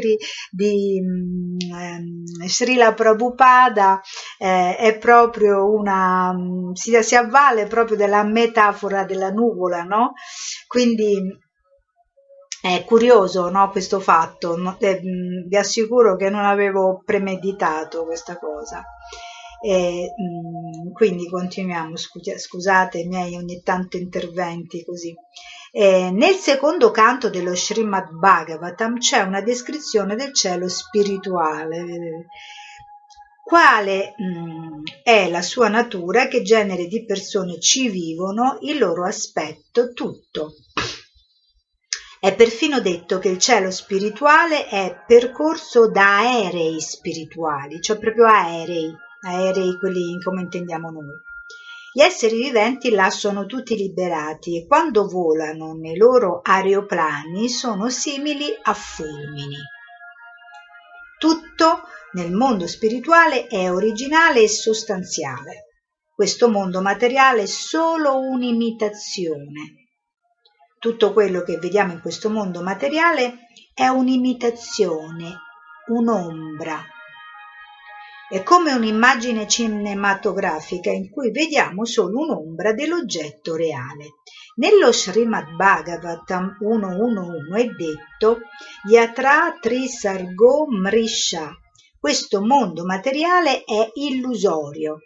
[0.49, 0.99] di
[1.71, 4.01] um, Srila Prabhupada Prabhupada
[4.37, 10.13] eh, è proprio una, mm, si, si avvale proprio della metafora della nuvola, no?
[10.67, 11.37] Quindi
[12.61, 18.83] è curioso no, questo fatto, eh, mm, vi assicuro che non avevo premeditato questa cosa.
[19.63, 25.13] E, mh, mm, quindi continuiamo, scusate i miei ogni tanto interventi così.
[25.73, 32.27] Eh, nel secondo canto dello Srimad Bhagavatam c'è una descrizione del cielo spirituale
[33.51, 39.91] quale mh, è la sua natura, che genere di persone ci vivono, il loro aspetto,
[39.91, 40.53] tutto.
[42.17, 48.89] È perfino detto che il cielo spirituale è percorso da aerei spirituali, cioè proprio aerei,
[49.27, 51.19] aerei quelli come intendiamo noi.
[51.93, 58.45] Gli esseri viventi là sono tutti liberati e quando volano nei loro aeroplani sono simili
[58.61, 59.57] a fulmini.
[61.17, 61.81] Tutto
[62.13, 65.67] nel mondo spirituale è originale e sostanziale.
[66.13, 69.89] Questo mondo materiale è solo un'imitazione.
[70.77, 75.37] Tutto quello che vediamo in questo mondo materiale è un'imitazione,
[75.87, 76.83] un'ombra.
[78.29, 84.15] È come un'immagine cinematografica in cui vediamo solo un'ombra dell'oggetto reale.
[84.55, 88.39] Nello Srimad Bhagavatam 1.1.1 è detto
[88.87, 91.60] Yatra Trisargo Mrisha
[92.01, 95.01] questo mondo materiale è illusorio.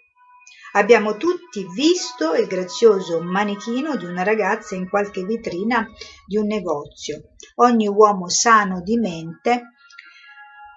[0.76, 5.86] Abbiamo tutti visto il grazioso manichino di una ragazza in qualche vetrina
[6.26, 7.32] di un negozio.
[7.56, 9.74] Ogni uomo sano di mente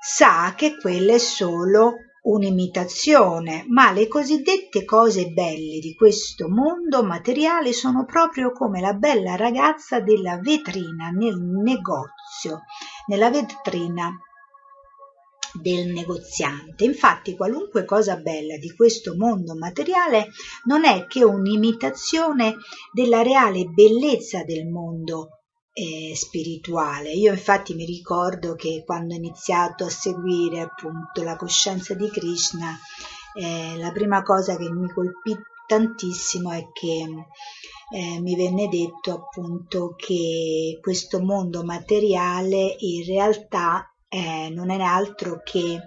[0.01, 7.73] sa che quella è solo un'imitazione, ma le cosiddette cose belle di questo mondo materiale
[7.73, 12.65] sono proprio come la bella ragazza della vetrina nel negozio,
[13.07, 14.13] nella vetrina
[15.61, 16.85] del negoziante.
[16.85, 20.29] Infatti qualunque cosa bella di questo mondo materiale
[20.65, 22.57] non è che un'imitazione
[22.93, 25.39] della reale bellezza del mondo
[25.73, 27.13] eh, spirituale.
[27.13, 32.77] Io infatti mi ricordo che quando ho iniziato a seguire appunto la coscienza di Krishna,
[33.35, 35.37] eh, la prima cosa che mi colpì
[35.69, 37.05] tantissimo è che
[37.95, 45.41] eh, mi venne detto appunto che questo mondo materiale in realtà eh, non è altro
[45.43, 45.81] che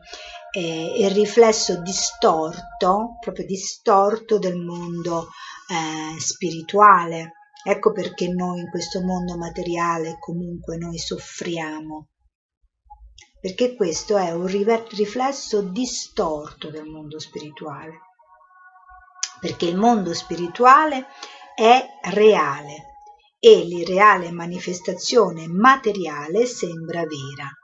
[0.52, 5.30] eh, il riflesso distorto, proprio distorto del mondo
[5.68, 7.34] eh, spirituale.
[7.64, 12.10] Ecco perché noi in questo mondo materiale comunque noi soffriamo,
[13.40, 18.00] perché questo è un riflesso distorto del mondo spirituale,
[19.40, 21.06] perché il mondo spirituale
[21.54, 22.86] è reale
[23.38, 27.61] e l'irreale manifestazione materiale sembra vera.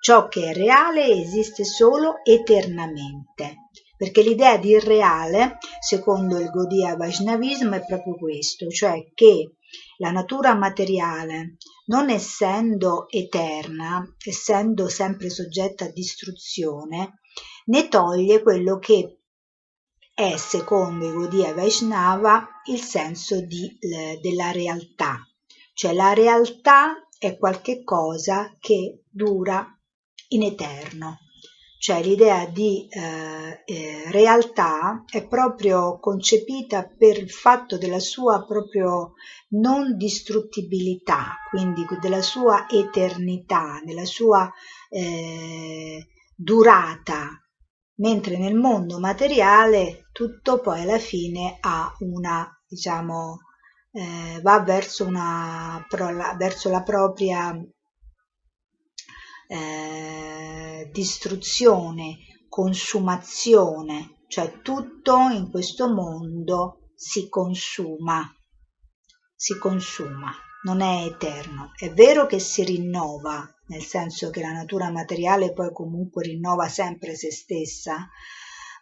[0.00, 7.74] Ciò che è reale esiste solo eternamente, perché l'idea di irreale, secondo il Gaudiya Vaishnavismo,
[7.74, 9.54] è proprio questo, cioè che
[9.98, 17.20] La natura materiale, non essendo eterna, essendo sempre soggetta a distruzione,
[17.66, 19.18] ne toglie quello che
[20.14, 23.76] è, secondo i Gaudiya Vaishnava, il senso di,
[24.22, 25.18] della realtà.
[25.74, 29.77] Cioè la realtà è qualche cosa che dura
[30.28, 31.18] in eterno.
[31.80, 39.12] Cioè l'idea di eh, eh, realtà è proprio concepita per il fatto della sua proprio
[39.50, 44.52] non distruttibilità, quindi della sua eternità, della sua
[44.90, 47.40] eh, durata,
[47.98, 53.38] mentre nel mondo materiale tutto poi alla fine ha una, diciamo,
[53.92, 55.86] eh, va verso, una,
[56.36, 57.56] verso la propria
[59.48, 62.18] eh, distruzione,
[62.48, 68.30] consumazione, cioè tutto in questo mondo si consuma,
[69.34, 70.30] si consuma,
[70.64, 71.72] non è eterno.
[71.74, 77.14] È vero che si rinnova, nel senso che la natura materiale poi comunque rinnova sempre
[77.14, 78.06] se stessa,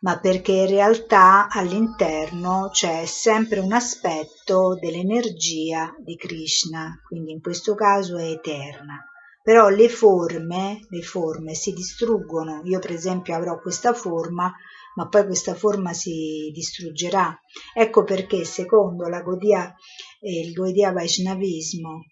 [0.01, 7.75] ma perché in realtà all'interno c'è sempre un aspetto dell'energia di Krishna, quindi in questo
[7.75, 9.11] caso è eterna
[9.47, 12.63] però le forme, le forme si distruggono.
[12.65, 14.53] Io per esempio avrò questa forma,
[14.97, 17.33] ma poi questa forma si distruggerà.
[17.73, 19.73] Ecco perché secondo la Godia,
[20.21, 22.07] eh, il Godia Vaishnavismo,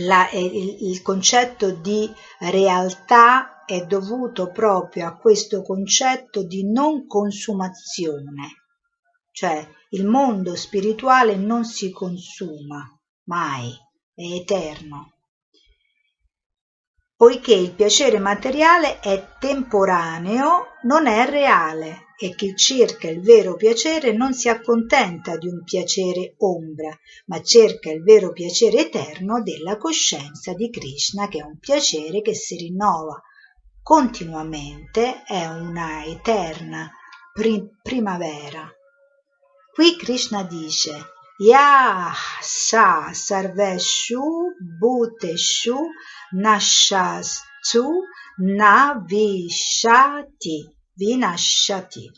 [0.00, 7.06] la, eh, il, il concetto di realtà è dovuto proprio a questo concetto di non
[7.06, 8.66] consumazione,
[9.30, 12.86] cioè il mondo spirituale non si consuma
[13.22, 13.72] mai,
[14.14, 15.13] è eterno
[17.16, 24.12] poiché il piacere materiale è temporaneo, non è reale e chi cerca il vero piacere
[24.12, 26.96] non si accontenta di un piacere ombra,
[27.26, 32.34] ma cerca il vero piacere eterno della coscienza di Krishna, che è un piacere che
[32.34, 33.20] si rinnova
[33.82, 36.90] continuamente, è una eterna
[37.82, 38.72] primavera.
[39.72, 45.90] Qui Krishna dice Yah sa sarveshu bhuteshu
[46.32, 47.84] nashastsu
[48.38, 49.76] navishati
[50.96, 52.10] vinashati.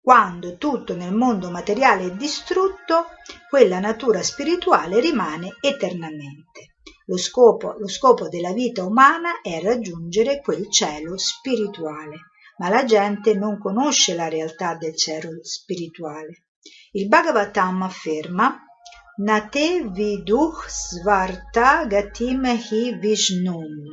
[0.00, 3.06] Quando tutto nel mondo materiale è distrutto,
[3.48, 6.76] quella natura spirituale rimane eternamente.
[7.06, 12.20] Lo scopo, lo scopo della vita umana è raggiungere quel cielo spirituale,
[12.58, 16.44] ma la gente non conosce la realtà del cielo spirituale.
[16.92, 18.64] Il Bhagavatam afferma
[19.18, 23.84] Nate viduh svarta gatim hi vishnum.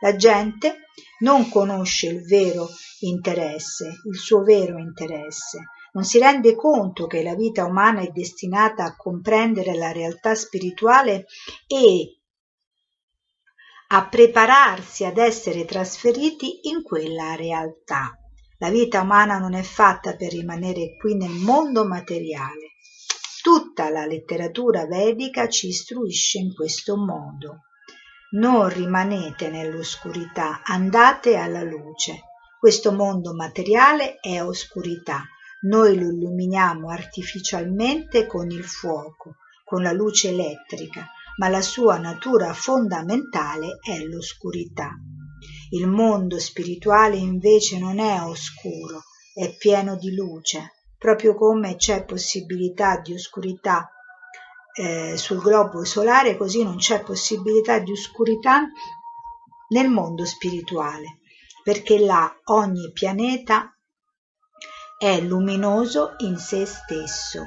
[0.00, 0.88] La gente
[1.20, 2.66] non conosce il vero
[3.02, 5.60] interesse, il suo vero interesse,
[5.92, 11.26] non si rende conto che la vita umana è destinata a comprendere la realtà spirituale
[11.68, 12.18] e
[13.90, 18.18] a prepararsi ad essere trasferiti in quella realtà.
[18.64, 22.76] La vita umana non è fatta per rimanere qui nel mondo materiale.
[23.42, 27.64] Tutta la letteratura vedica ci istruisce in questo modo.
[28.30, 32.22] Non rimanete nell'oscurità, andate alla luce.
[32.58, 35.24] Questo mondo materiale è oscurità.
[35.64, 41.06] Noi lo illuminiamo artificialmente con il fuoco, con la luce elettrica,
[41.36, 44.96] ma la sua natura fondamentale è l'oscurità.
[45.74, 49.02] Il mondo spirituale invece non è oscuro,
[49.34, 53.90] è pieno di luce, proprio come c'è possibilità di oscurità
[54.72, 58.68] eh, sul globo solare, così non c'è possibilità di oscurità
[59.70, 61.18] nel mondo spirituale,
[61.64, 63.76] perché là ogni pianeta
[64.96, 67.46] è luminoso in sé stesso.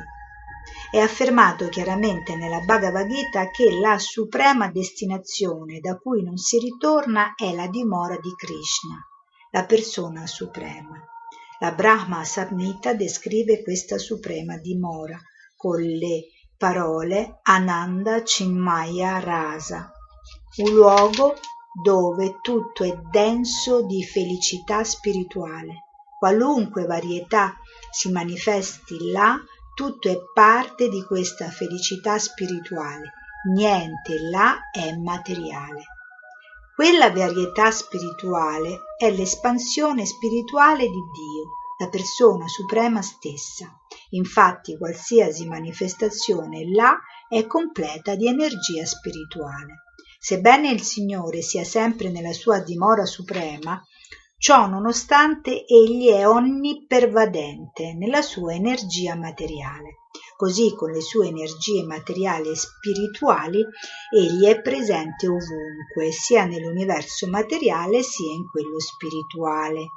[0.90, 7.34] È affermato chiaramente nella Bhagavad Gita che la suprema destinazione da cui non si ritorna
[7.36, 9.06] è la dimora di Krishna,
[9.52, 10.98] la persona suprema.
[11.60, 15.20] La Brahma Samhita descrive questa suprema dimora
[15.58, 19.92] con le parole Ananda Chinmaya Rasa,
[20.58, 21.36] un luogo
[21.84, 25.84] dove tutto è denso di felicità spirituale.
[26.18, 27.58] Qualunque varietà
[27.92, 29.38] si manifesti là
[29.78, 33.14] tutto è parte di questa felicità spirituale,
[33.54, 35.84] niente là è materiale.
[36.74, 43.72] Quella varietà spirituale è l'espansione spirituale di Dio, la persona suprema stessa.
[44.12, 46.98] Infatti qualsiasi manifestazione là
[47.30, 49.84] è completa di energia spirituale.
[50.18, 53.80] Sebbene il Signore sia sempre nella sua dimora suprema,
[54.40, 60.04] Ciò nonostante egli è onnipervadente nella sua energia materiale.
[60.36, 63.66] Così con le sue energie materiali e spirituali
[64.14, 69.88] egli è presente ovunque, sia nell'universo materiale sia in quello spirituale.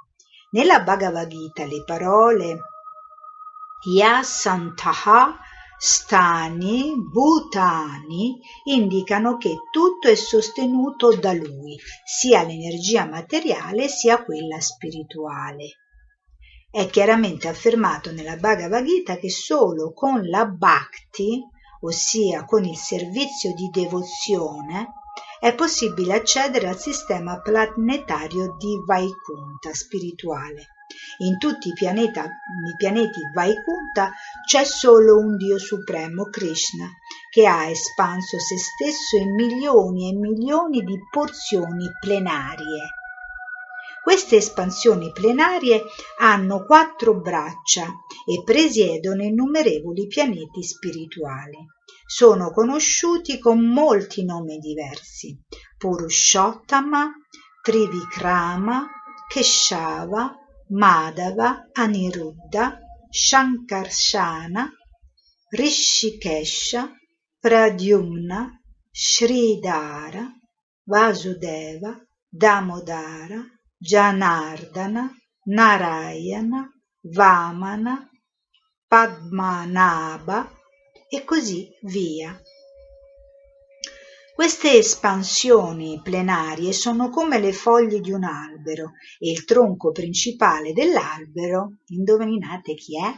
[0.53, 2.59] Nella Bhagavad Gita le parole
[3.93, 5.38] Yasantaha
[5.83, 11.74] Stani, Bhutani indicano che tutto è sostenuto da lui,
[12.05, 15.76] sia l'energia materiale sia quella spirituale.
[16.70, 21.41] È chiaramente affermato nella Bhagavad Gita che solo con la bhakti,
[21.81, 24.93] ossia con il servizio di devozione,
[25.41, 30.66] è possibile accedere al sistema planetario di Vaikunta spirituale.
[31.18, 34.12] In tutti i, pianeta, i pianeti Vaikunta
[34.47, 36.88] c'è solo un Dio supremo, Krishna,
[37.30, 42.95] che ha espanso se stesso in milioni e milioni di porzioni plenarie.
[44.03, 45.82] Queste espansioni plenarie
[46.18, 47.84] hanno quattro braccia
[48.26, 51.66] e presiedono innumerevoli pianeti spirituali.
[52.07, 55.38] Sono conosciuti con molti nomi diversi:
[55.76, 57.12] Purushottama,
[57.62, 58.88] Trivikrama,
[59.28, 60.39] Keshava,
[60.73, 62.79] Madhava, Aniruddha,
[63.12, 64.71] Shankarshana,
[65.53, 66.89] Rishikesha,
[67.43, 68.51] Pradyumna,
[68.93, 70.31] Sridhara,
[70.89, 72.01] Vasudeva,
[72.33, 73.45] Damodara,
[73.83, 75.11] Janardana,
[75.49, 76.71] Narayana,
[77.05, 78.09] Vamana,
[78.89, 80.49] Padmanabha
[81.11, 82.41] e così via.
[84.41, 91.80] Queste espansioni plenarie sono come le foglie di un albero e il tronco principale dell'albero,
[91.88, 93.12] indovinate chi è?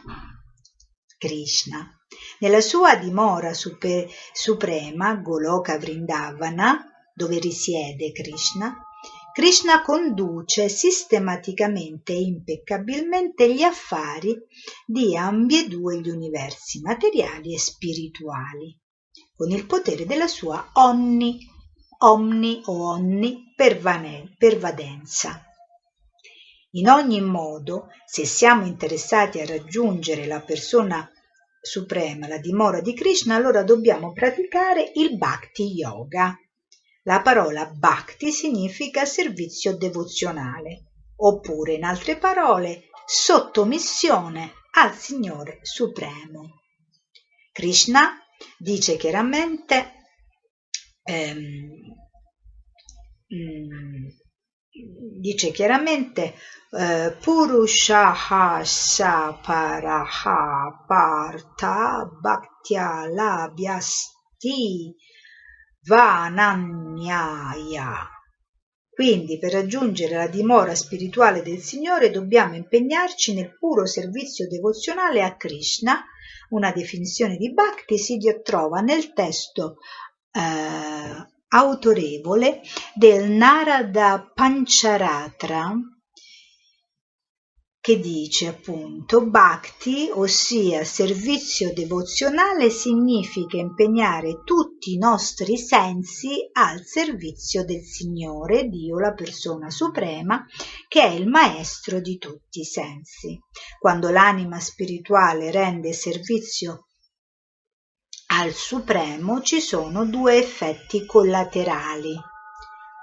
[1.17, 1.97] Krishna.
[2.39, 8.83] Nella sua dimora super, suprema, Goloka Vrindavana, dove risiede Krishna,
[9.31, 14.37] Krishna conduce sistematicamente e impeccabilmente gli affari
[14.85, 18.77] di ambedue gli universi materiali e spirituali
[19.43, 21.37] con il potere della sua onni,
[21.97, 25.43] omni o onni pervadenza.
[26.75, 31.11] In ogni modo, se siamo interessati a raggiungere la persona
[31.59, 36.33] suprema, la dimora di Krishna, allora dobbiamo praticare il Bhakti Yoga.
[37.03, 40.85] La parola Bhakti significa servizio devozionale,
[41.17, 46.61] oppure in altre parole sottomissione al Signore Supremo.
[47.51, 48.22] Krishna
[48.57, 49.93] dice chiaramente
[51.03, 51.69] ehm,
[53.33, 54.07] mm,
[55.19, 56.35] dice chiaramente
[56.71, 60.35] eh, Purushaha Saparaha
[60.87, 64.95] Parta Bhaktya Labhyasti
[65.85, 67.33] Vananyaya
[68.93, 75.35] quindi per raggiungere la dimora spirituale del Signore dobbiamo impegnarci nel puro servizio devozionale a
[75.35, 76.05] Krishna.
[76.49, 79.77] Una definizione di Bhakti si trova nel testo
[80.31, 82.61] eh, autorevole
[82.95, 85.73] del Narada Pancharatra
[87.83, 97.65] che dice appunto bhakti, ossia servizio devozionale, significa impegnare tutti i nostri sensi al servizio
[97.65, 100.45] del Signore, Dio, la persona suprema,
[100.87, 103.37] che è il maestro di tutti i sensi.
[103.77, 106.85] Quando l'anima spirituale rende servizio
[108.27, 112.15] al Supremo ci sono due effetti collaterali.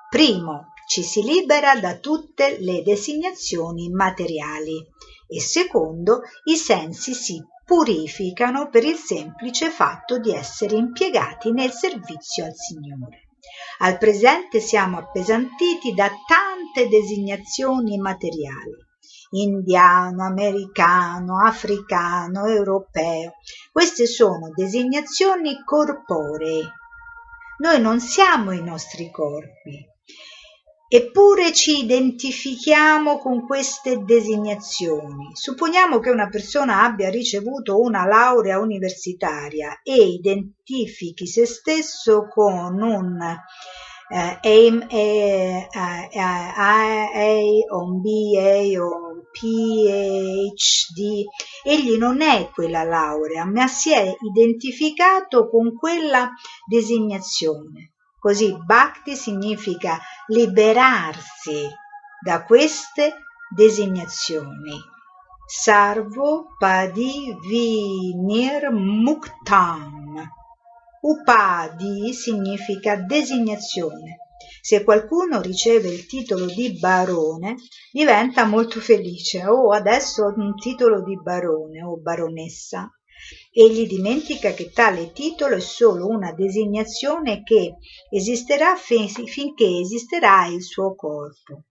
[0.09, 4.84] Primo, ci si libera da tutte le designazioni materiali
[5.28, 12.45] e secondo i sensi si purificano per il semplice fatto di essere impiegati nel servizio
[12.45, 13.28] al Signore.
[13.78, 18.76] Al presente siamo appesantiti da tante designazioni materiali
[19.30, 23.34] indiano, americano, africano, europeo.
[23.70, 26.68] Queste sono designazioni corporee.
[27.59, 29.89] Noi non siamo i nostri corpi,
[30.93, 35.30] Eppure ci identifichiamo con queste designazioni.
[35.34, 43.20] Supponiamo che una persona abbia ricevuto una laurea universitaria e identifichi se stesso con un
[44.43, 46.09] AIM, eh, A,
[47.70, 50.99] un BA o un PhD.
[51.62, 56.32] Egli non è quella laurea, ma si è identificato con quella
[56.68, 57.89] designazione.
[58.21, 61.66] Così bhakti significa liberarsi
[62.23, 64.79] da queste designazioni.
[65.47, 70.29] Sarvo padi vinir muktam.
[71.01, 74.18] Upadi significa designazione.
[74.61, 77.57] Se qualcuno riceve il titolo di barone,
[77.91, 79.47] diventa molto felice.
[79.47, 82.91] Oh, adesso ho un titolo di barone o baronessa.
[83.53, 87.77] Egli dimentica che tale titolo è solo una designazione che
[88.11, 91.64] esisterà finché esisterà il suo corpo.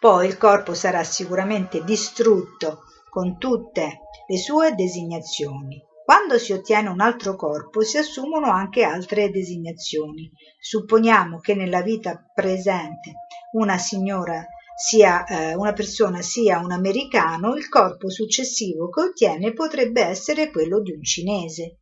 [0.00, 5.80] Poi il corpo sarà sicuramente distrutto con tutte le sue designazioni.
[6.04, 10.28] Quando si ottiene un altro corpo si assumono anche altre designazioni.
[10.58, 13.12] Supponiamo che nella vita presente
[13.52, 14.44] una signora
[14.76, 20.80] sia eh, una persona sia un americano, il corpo successivo che ottiene potrebbe essere quello
[20.80, 21.78] di un cinese.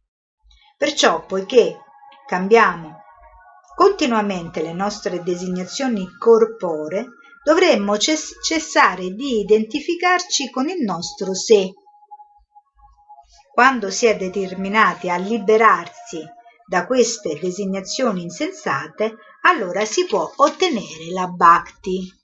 [0.77, 1.79] Perciò, poiché
[2.27, 3.03] cambiamo
[3.75, 7.07] continuamente le nostre designazioni corporee,
[7.43, 11.71] dovremmo cessare di identificarci con il nostro sé.
[13.53, 16.23] Quando si è determinati a liberarsi
[16.67, 22.20] da queste designazioni insensate, allora si può ottenere la bhakti.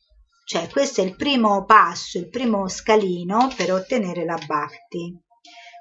[0.48, 5.20] Cioè questo è il primo passo, il primo scalino per ottenere la bhakti.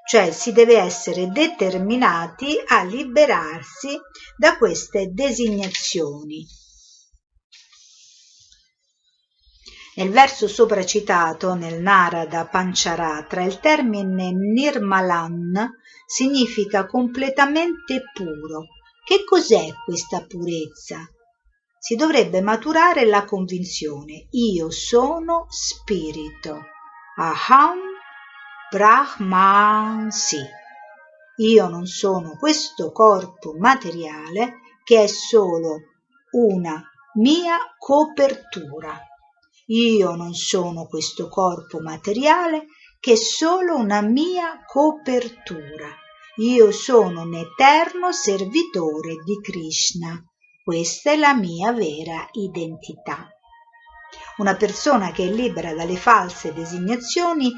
[0.04, 3.96] Cioè si deve essere determinati a liberarsi
[4.36, 6.44] da queste designazioni.
[9.94, 15.70] Nel verso sopra citato, nel Narada Pancharatra, il termine Nirmalan
[16.06, 18.64] significa completamente puro.
[19.04, 21.08] Che cos'è questa purezza?
[21.86, 26.64] Si dovrebbe maturare la convinzione io sono spirito.
[27.14, 27.78] Aham
[28.72, 30.40] Brahmansi.
[31.36, 35.82] Io non sono questo corpo materiale che è solo
[36.32, 36.82] una
[37.14, 39.00] mia copertura.
[39.66, 42.66] Io non sono questo corpo materiale
[42.98, 45.86] che è solo una mia copertura.
[46.38, 50.20] Io sono un eterno servitore di Krishna.
[50.66, 53.28] Questa è la mia vera identità.
[54.38, 57.52] Una persona che è libera dalle false designazioni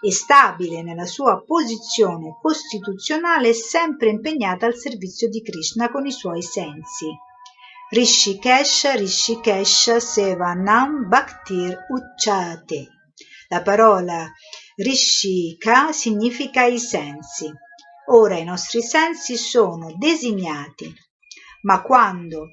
[0.00, 6.10] e stabile nella sua posizione costituzionale è sempre impegnata al servizio di Krishna con i
[6.10, 7.14] suoi sensi.
[7.90, 12.88] Rishikesh Rishikesh Sevanam Bhaktir Uchate.
[13.48, 14.26] La parola
[14.76, 17.52] Rishika significa i sensi.
[18.06, 21.03] Ora i nostri sensi sono designati,
[21.64, 22.48] ma quando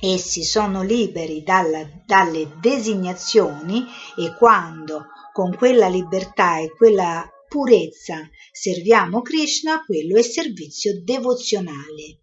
[0.00, 3.84] essi sono liberi dalla, dalle designazioni
[4.16, 12.22] e quando con quella libertà e quella purezza serviamo Krishna, quello è servizio devozionale.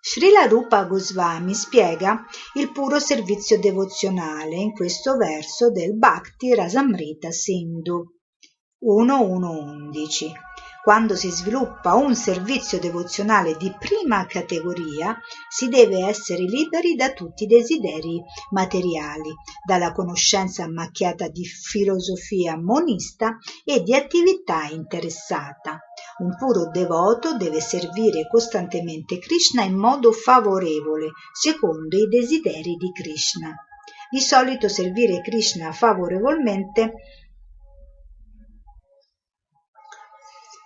[0.00, 2.24] Srila Rupa Goswami spiega
[2.54, 8.04] il puro servizio devozionale in questo verso del Bhakti Rasamrita Sindhu
[8.84, 10.47] 1.1.11.
[10.88, 17.44] Quando si sviluppa un servizio devozionale di prima categoria, si deve essere liberi da tutti
[17.44, 18.18] i desideri
[18.52, 19.34] materiali,
[19.66, 23.36] dalla conoscenza macchiata di filosofia monista
[23.66, 25.78] e di attività interessata.
[26.20, 33.54] Un puro devoto deve servire costantemente Krishna in modo favorevole, secondo i desideri di Krishna.
[34.08, 36.94] Di solito servire Krishna favorevolmente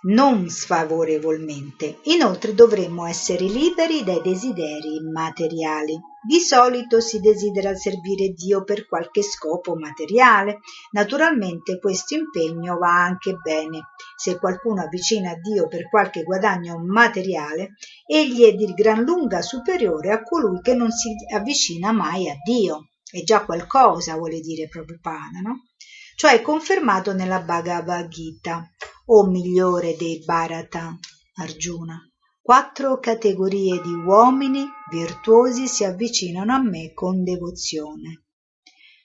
[0.03, 1.99] non sfavorevolmente.
[2.03, 5.99] Inoltre dovremmo essere liberi dai desideri materiali.
[6.25, 10.59] Di solito si desidera servire Dio per qualche scopo materiale.
[10.91, 13.87] Naturalmente questo impegno va anche bene.
[14.15, 17.75] Se qualcuno avvicina a Dio per qualche guadagno materiale,
[18.05, 22.89] egli è di gran lunga superiore a colui che non si avvicina mai a Dio.
[23.09, 25.67] È già qualcosa, vuole dire Prabhupada, no?
[26.15, 28.69] Cioè confermato nella Bhagavad Gita
[29.05, 30.97] o migliore dei Bharata,
[31.35, 31.99] Arjuna.
[32.39, 38.25] Quattro categorie di uomini virtuosi si avvicinano a me con devozione.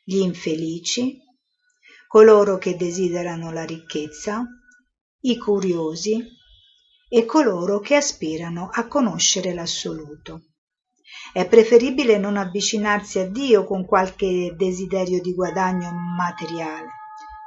[0.04, 1.18] Gli infelici,
[2.06, 4.44] coloro che desiderano la ricchezza,
[5.20, 6.22] i curiosi
[7.08, 10.42] e coloro che aspirano a conoscere l'assoluto.
[11.32, 16.97] È preferibile non avvicinarsi a Dio con qualche desiderio di guadagno materiale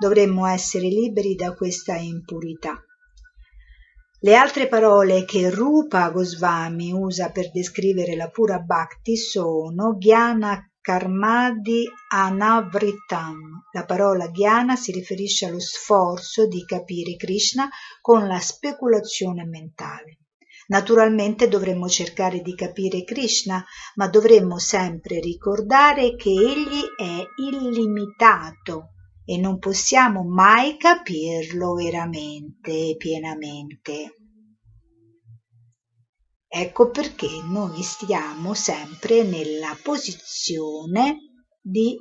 [0.02, 2.84] dovremmo essere liberi da questa impurità.
[4.22, 11.88] Le altre parole che Rupa Goswami usa per descrivere la pura bhakti sono Jnana Karmadi
[12.10, 13.66] Anavritam.
[13.74, 17.70] La parola Jnana si riferisce allo sforzo di capire Krishna
[18.02, 20.18] con la speculazione mentale.
[20.70, 23.64] Naturalmente dovremmo cercare di capire Krishna,
[23.98, 28.94] ma dovremmo sempre ricordare che egli è illimitato
[29.24, 34.16] e non possiamo mai capirlo veramente e pienamente.
[36.48, 41.98] Ecco perché noi stiamo sempre nella posizione di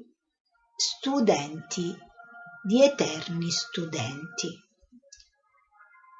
[0.76, 1.96] studenti,
[2.62, 4.68] di eterni studenti.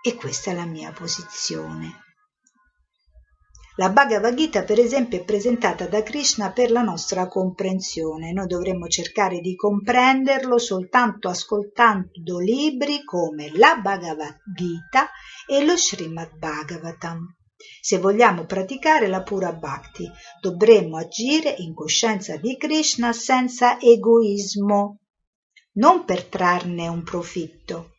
[0.03, 2.10] e questa è la mia posizione.
[3.81, 8.31] La Bhagavad Gita, per esempio, è presentata da Krishna per la nostra comprensione.
[8.31, 15.09] Noi dovremmo cercare di comprenderlo soltanto ascoltando libri come la Bhagavad Gita
[15.49, 17.25] e lo Srimad Bhagavatam.
[17.81, 20.07] Se vogliamo praticare la pura bhakti,
[20.43, 24.99] dovremmo agire in coscienza di Krishna senza egoismo,
[25.77, 27.93] non per trarne un profitto.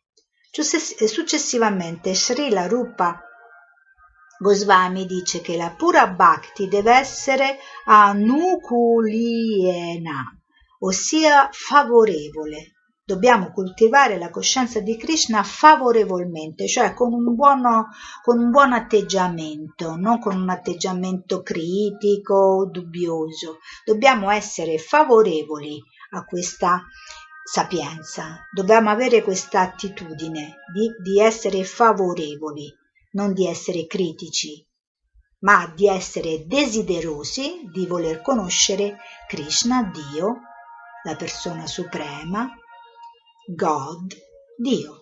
[0.51, 3.19] Successivamente Srila Rupa
[4.41, 9.15] Goswami dice che la pura bhakti deve essere anukuliena,
[10.79, 12.71] ossia favorevole.
[13.05, 17.89] Dobbiamo coltivare la coscienza di Krishna favorevolmente, cioè con un, buono,
[18.23, 23.59] con un buon atteggiamento, non con un atteggiamento critico o dubbioso.
[23.85, 25.79] Dobbiamo essere favorevoli
[26.13, 26.81] a questa
[27.43, 32.79] sapienza, dobbiamo avere questa attitudine di, di essere favorevoli
[33.11, 34.65] non di essere critici,
[35.39, 38.97] ma di essere desiderosi di voler conoscere
[39.27, 40.41] Krishna, Dio,
[41.03, 42.49] la persona suprema,
[43.47, 44.15] God,
[44.55, 44.99] Dio.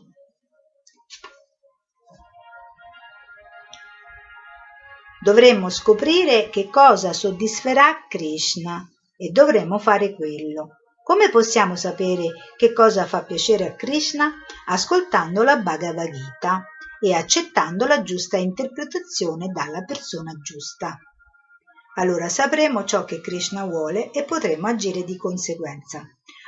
[5.21, 10.77] Dovremmo scoprire che cosa soddisferà Krishna e dovremmo fare quello.
[11.03, 14.31] Come possiamo sapere che cosa fa piacere a Krishna?
[14.67, 16.63] Ascoltando la Bhagavad Gita
[17.01, 20.97] e accettando la giusta interpretazione dalla persona giusta.
[21.95, 26.03] Allora sapremo ciò che Krishna vuole e potremo agire di conseguenza.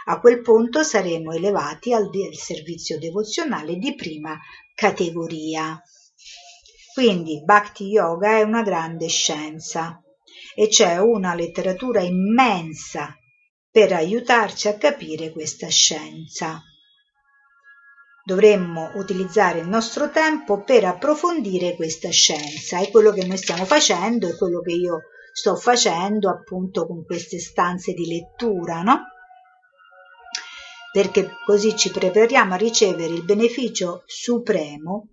[0.06, 4.40] A quel punto saremo elevati al servizio devozionale di prima
[4.74, 5.82] categoria.
[6.94, 10.02] Quindi Bhakti Yoga è una grande scienza
[10.56, 13.16] e c'è una letteratura immensa
[13.70, 16.62] per aiutarci a capire questa scienza.
[18.32, 24.30] Dovremmo utilizzare il nostro tempo per approfondire questa scienza e quello che noi stiamo facendo
[24.30, 25.02] è quello che io
[25.34, 29.02] sto facendo appunto con queste stanze di lettura, no?
[30.94, 35.10] Perché così ci prepariamo a ricevere il beneficio supremo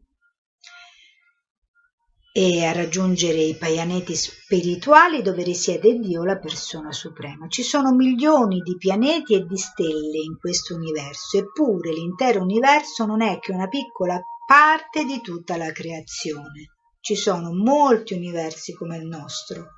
[2.32, 7.48] e a raggiungere i pianeti spirituali dove risiede Dio, la persona suprema.
[7.48, 13.22] Ci sono milioni di pianeti e di stelle in questo universo, eppure l'intero universo non
[13.22, 16.74] è che una piccola parte di tutta la creazione.
[17.00, 19.76] Ci sono molti universi come il nostro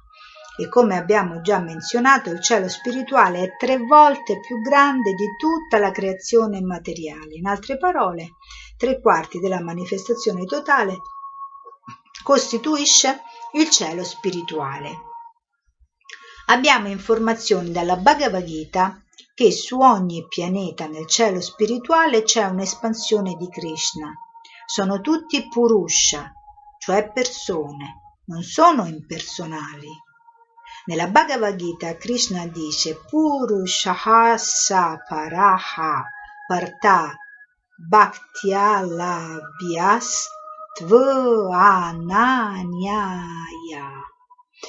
[0.56, 5.78] e come abbiamo già menzionato il cielo spirituale è tre volte più grande di tutta
[5.78, 7.34] la creazione materiale.
[7.36, 8.32] In altre parole,
[8.76, 10.98] tre quarti della manifestazione totale
[12.22, 15.08] costituisce il cielo spirituale.
[16.46, 19.00] Abbiamo informazioni dalla Bhagavad Gita
[19.34, 24.12] che su ogni pianeta nel cielo spirituale c'è un'espansione di Krishna.
[24.66, 26.30] Sono tutti Purusha,
[26.78, 29.88] cioè persone, non sono impersonali.
[30.86, 36.04] Nella Bhagavad Gita Krishna dice Purushahasa Paraha
[36.46, 37.14] Parta
[37.88, 40.38] Bhaktyalabhyas
[40.80, 42.08] Tvananyaya.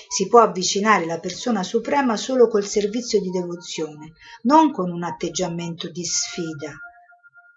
[0.09, 4.11] Si può avvicinare la persona suprema solo col servizio di devozione,
[4.43, 6.77] non con un atteggiamento di sfida,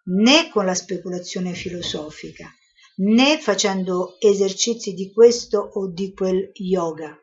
[0.05, 2.49] né con la speculazione filosofica,
[2.99, 7.19] né facendo esercizi di questo o di quel yoga.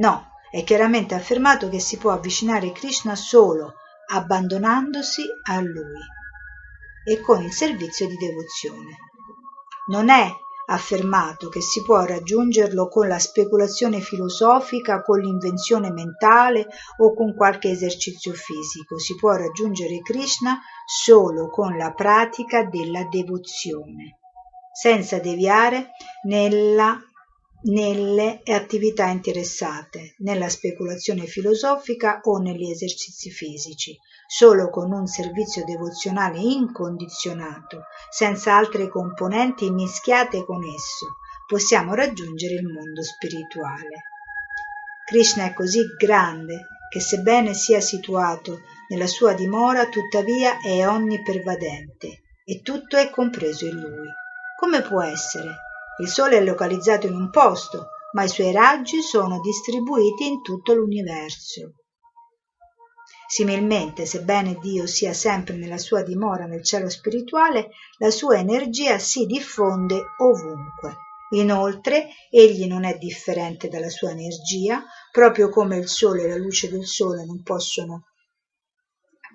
[0.00, 3.74] No, è chiaramente affermato che si può avvicinare Krishna solo
[4.10, 6.00] abbandonandosi a Lui
[7.04, 9.09] e con il servizio di devozione.
[9.90, 10.30] Non è
[10.66, 16.68] affermato che si può raggiungerlo con la speculazione filosofica, con l'invenzione mentale
[16.98, 19.00] o con qualche esercizio fisico.
[19.00, 24.18] Si può raggiungere Krishna solo con la pratica della devozione,
[24.72, 25.90] senza deviare
[26.22, 27.00] nella
[27.62, 33.94] nelle attività interessate, nella speculazione filosofica o negli esercizi fisici,
[34.32, 41.16] solo con un servizio devozionale incondizionato, senza altre componenti mischiate con esso,
[41.48, 44.04] possiamo raggiungere il mondo spirituale.
[45.04, 52.62] Krishna è così grande che sebbene sia situato nella sua dimora, tuttavia è onnipervadente e
[52.62, 54.08] tutto è compreso in lui.
[54.60, 55.56] Come può essere
[55.98, 60.72] il Sole è localizzato in un posto, ma i suoi raggi sono distribuiti in tutto
[60.72, 61.79] l'universo.
[63.32, 67.68] Similmente, sebbene Dio sia sempre nella sua dimora nel cielo spirituale,
[67.98, 70.96] la sua energia si diffonde ovunque.
[71.34, 76.68] Inoltre, egli non è differente dalla sua energia, proprio come il sole e la luce
[76.70, 78.06] del sole non possono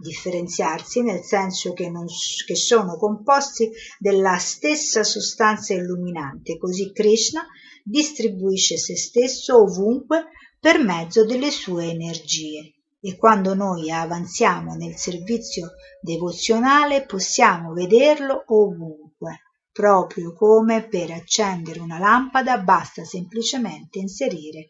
[0.02, 2.06] differenziarsi nel senso che, non,
[2.46, 6.58] che sono composti della stessa sostanza illuminante.
[6.58, 7.48] Così Krishna
[7.82, 10.26] distribuisce se stesso ovunque
[10.60, 12.75] per mezzo delle sue energie.
[13.06, 19.42] E quando noi avanziamo nel servizio devozionale possiamo vederlo ovunque.
[19.72, 24.70] Proprio come per accendere una lampada basta semplicemente inserire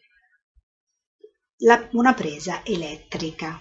[1.58, 3.58] la, una presa elettrica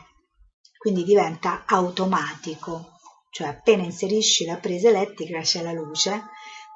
[0.85, 2.91] quindi diventa automatico,
[3.31, 6.25] cioè appena inserisci la presa elettrica c'è la luce,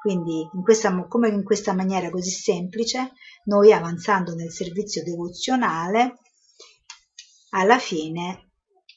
[0.02, 3.12] quindi in questa, come in questa maniera così semplice,
[3.44, 6.18] noi avanzando nel servizio devozionale,
[7.50, 8.50] alla fine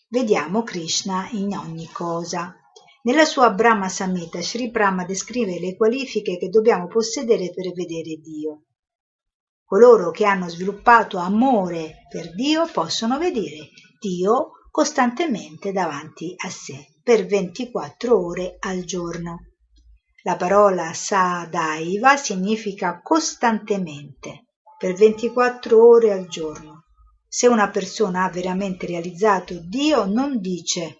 [0.09, 2.55] vediamo Krishna in ogni cosa.
[3.03, 8.63] Nella sua Brahma Samhita, Sri Brahma descrive le qualifiche che dobbiamo possedere per vedere Dio.
[9.65, 17.25] Coloro che hanno sviluppato amore per Dio possono vedere Dio costantemente davanti a sé per
[17.25, 19.47] 24 ore al giorno.
[20.23, 24.45] La parola sadaiva significa costantemente,
[24.77, 26.72] per 24 ore al giorno.
[27.35, 30.99] Se una persona ha veramente realizzato Dio, non dice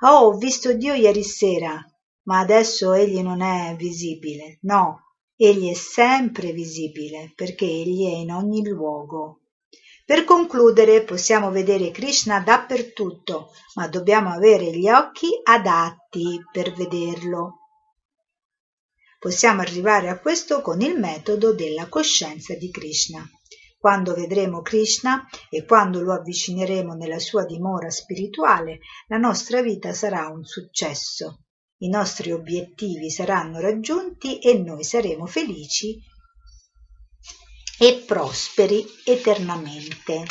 [0.00, 1.78] Oh, ho visto Dio ieri sera,
[2.22, 4.56] ma adesso egli non è visibile.
[4.62, 9.42] No, egli è sempre visibile perché egli è in ogni luogo.
[10.06, 17.58] Per concludere, possiamo vedere Krishna dappertutto, ma dobbiamo avere gli occhi adatti per vederlo.
[19.18, 23.28] Possiamo arrivare a questo con il metodo della coscienza di Krishna.
[23.84, 28.78] Quando vedremo Krishna e quando lo avvicineremo nella sua dimora spirituale,
[29.08, 31.40] la nostra vita sarà un successo.
[31.82, 36.00] I nostri obiettivi saranno raggiunti e noi saremo felici
[37.78, 40.24] e prosperi eternamente.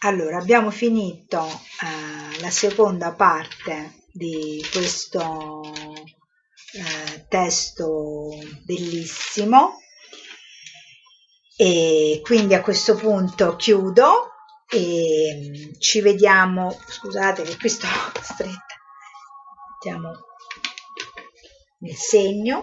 [0.00, 5.62] Allora, abbiamo finito eh, la seconda parte di questo
[6.72, 8.28] eh, testo
[8.64, 9.78] bellissimo.
[11.56, 14.32] E quindi a questo punto chiudo
[14.68, 17.86] e ci vediamo, scusate che qui sto
[18.20, 18.74] stretta,
[19.72, 20.10] mettiamo
[21.78, 22.62] nel segno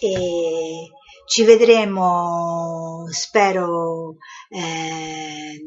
[0.00, 0.90] e
[1.26, 4.16] ci vedremo spero
[4.48, 5.64] eh,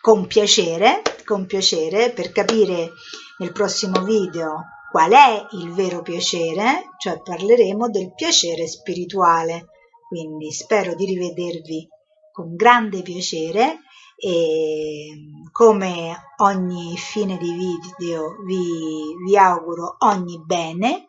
[0.00, 2.90] con piacere con piacere per capire
[3.38, 6.90] nel prossimo video qual è il vero piacere?
[6.98, 9.68] Cioè parleremo del piacere spirituale.
[10.06, 11.88] Quindi spero di rivedervi
[12.30, 13.78] con grande piacere
[14.16, 15.08] e
[15.50, 21.08] come ogni fine di video vi, vi auguro ogni bene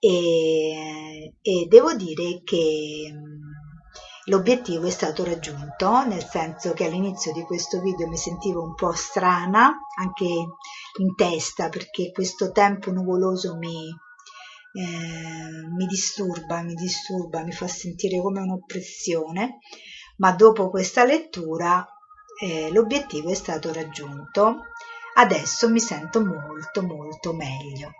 [0.00, 3.12] e, e devo dire che
[4.26, 8.92] l'obiettivo è stato raggiunto, nel senso che all'inizio di questo video mi sentivo un po'
[8.92, 10.26] strana, anche
[10.98, 13.88] in testa, perché questo tempo nuvoloso mi,
[14.74, 19.58] eh, mi disturba, mi disturba, mi fa sentire come un'oppressione,
[20.18, 21.86] ma dopo questa lettura
[22.40, 24.66] eh, l'obiettivo è stato raggiunto.
[25.16, 27.92] Adesso mi sento molto molto meglio.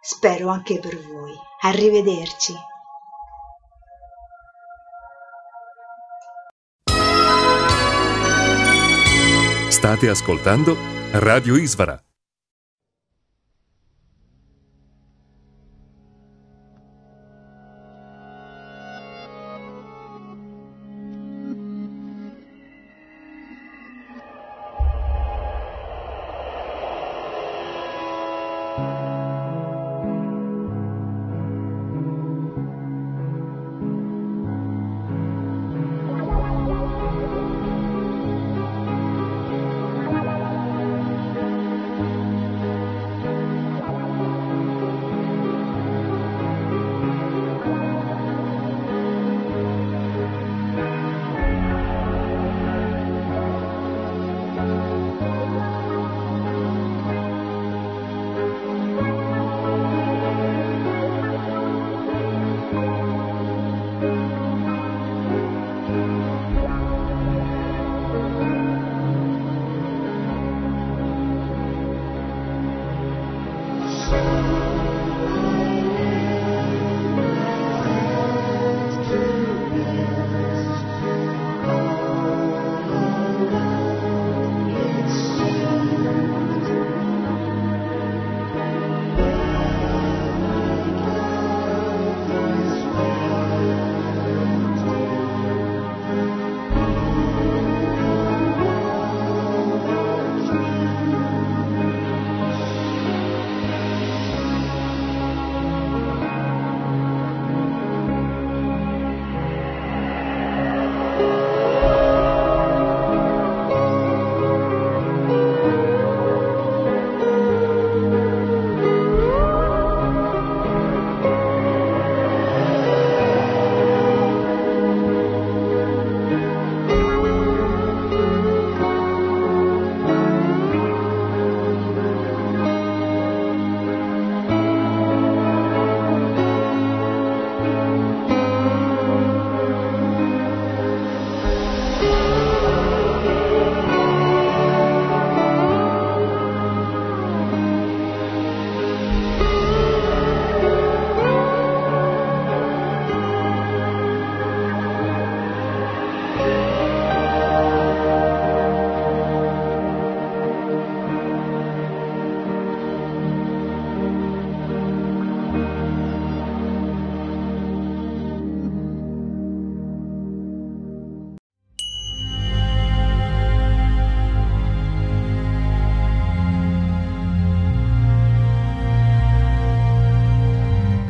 [0.00, 1.32] Spero anche per voi.
[1.62, 2.52] Arrivederci.
[9.68, 12.02] State ascoltando Radio Isvara.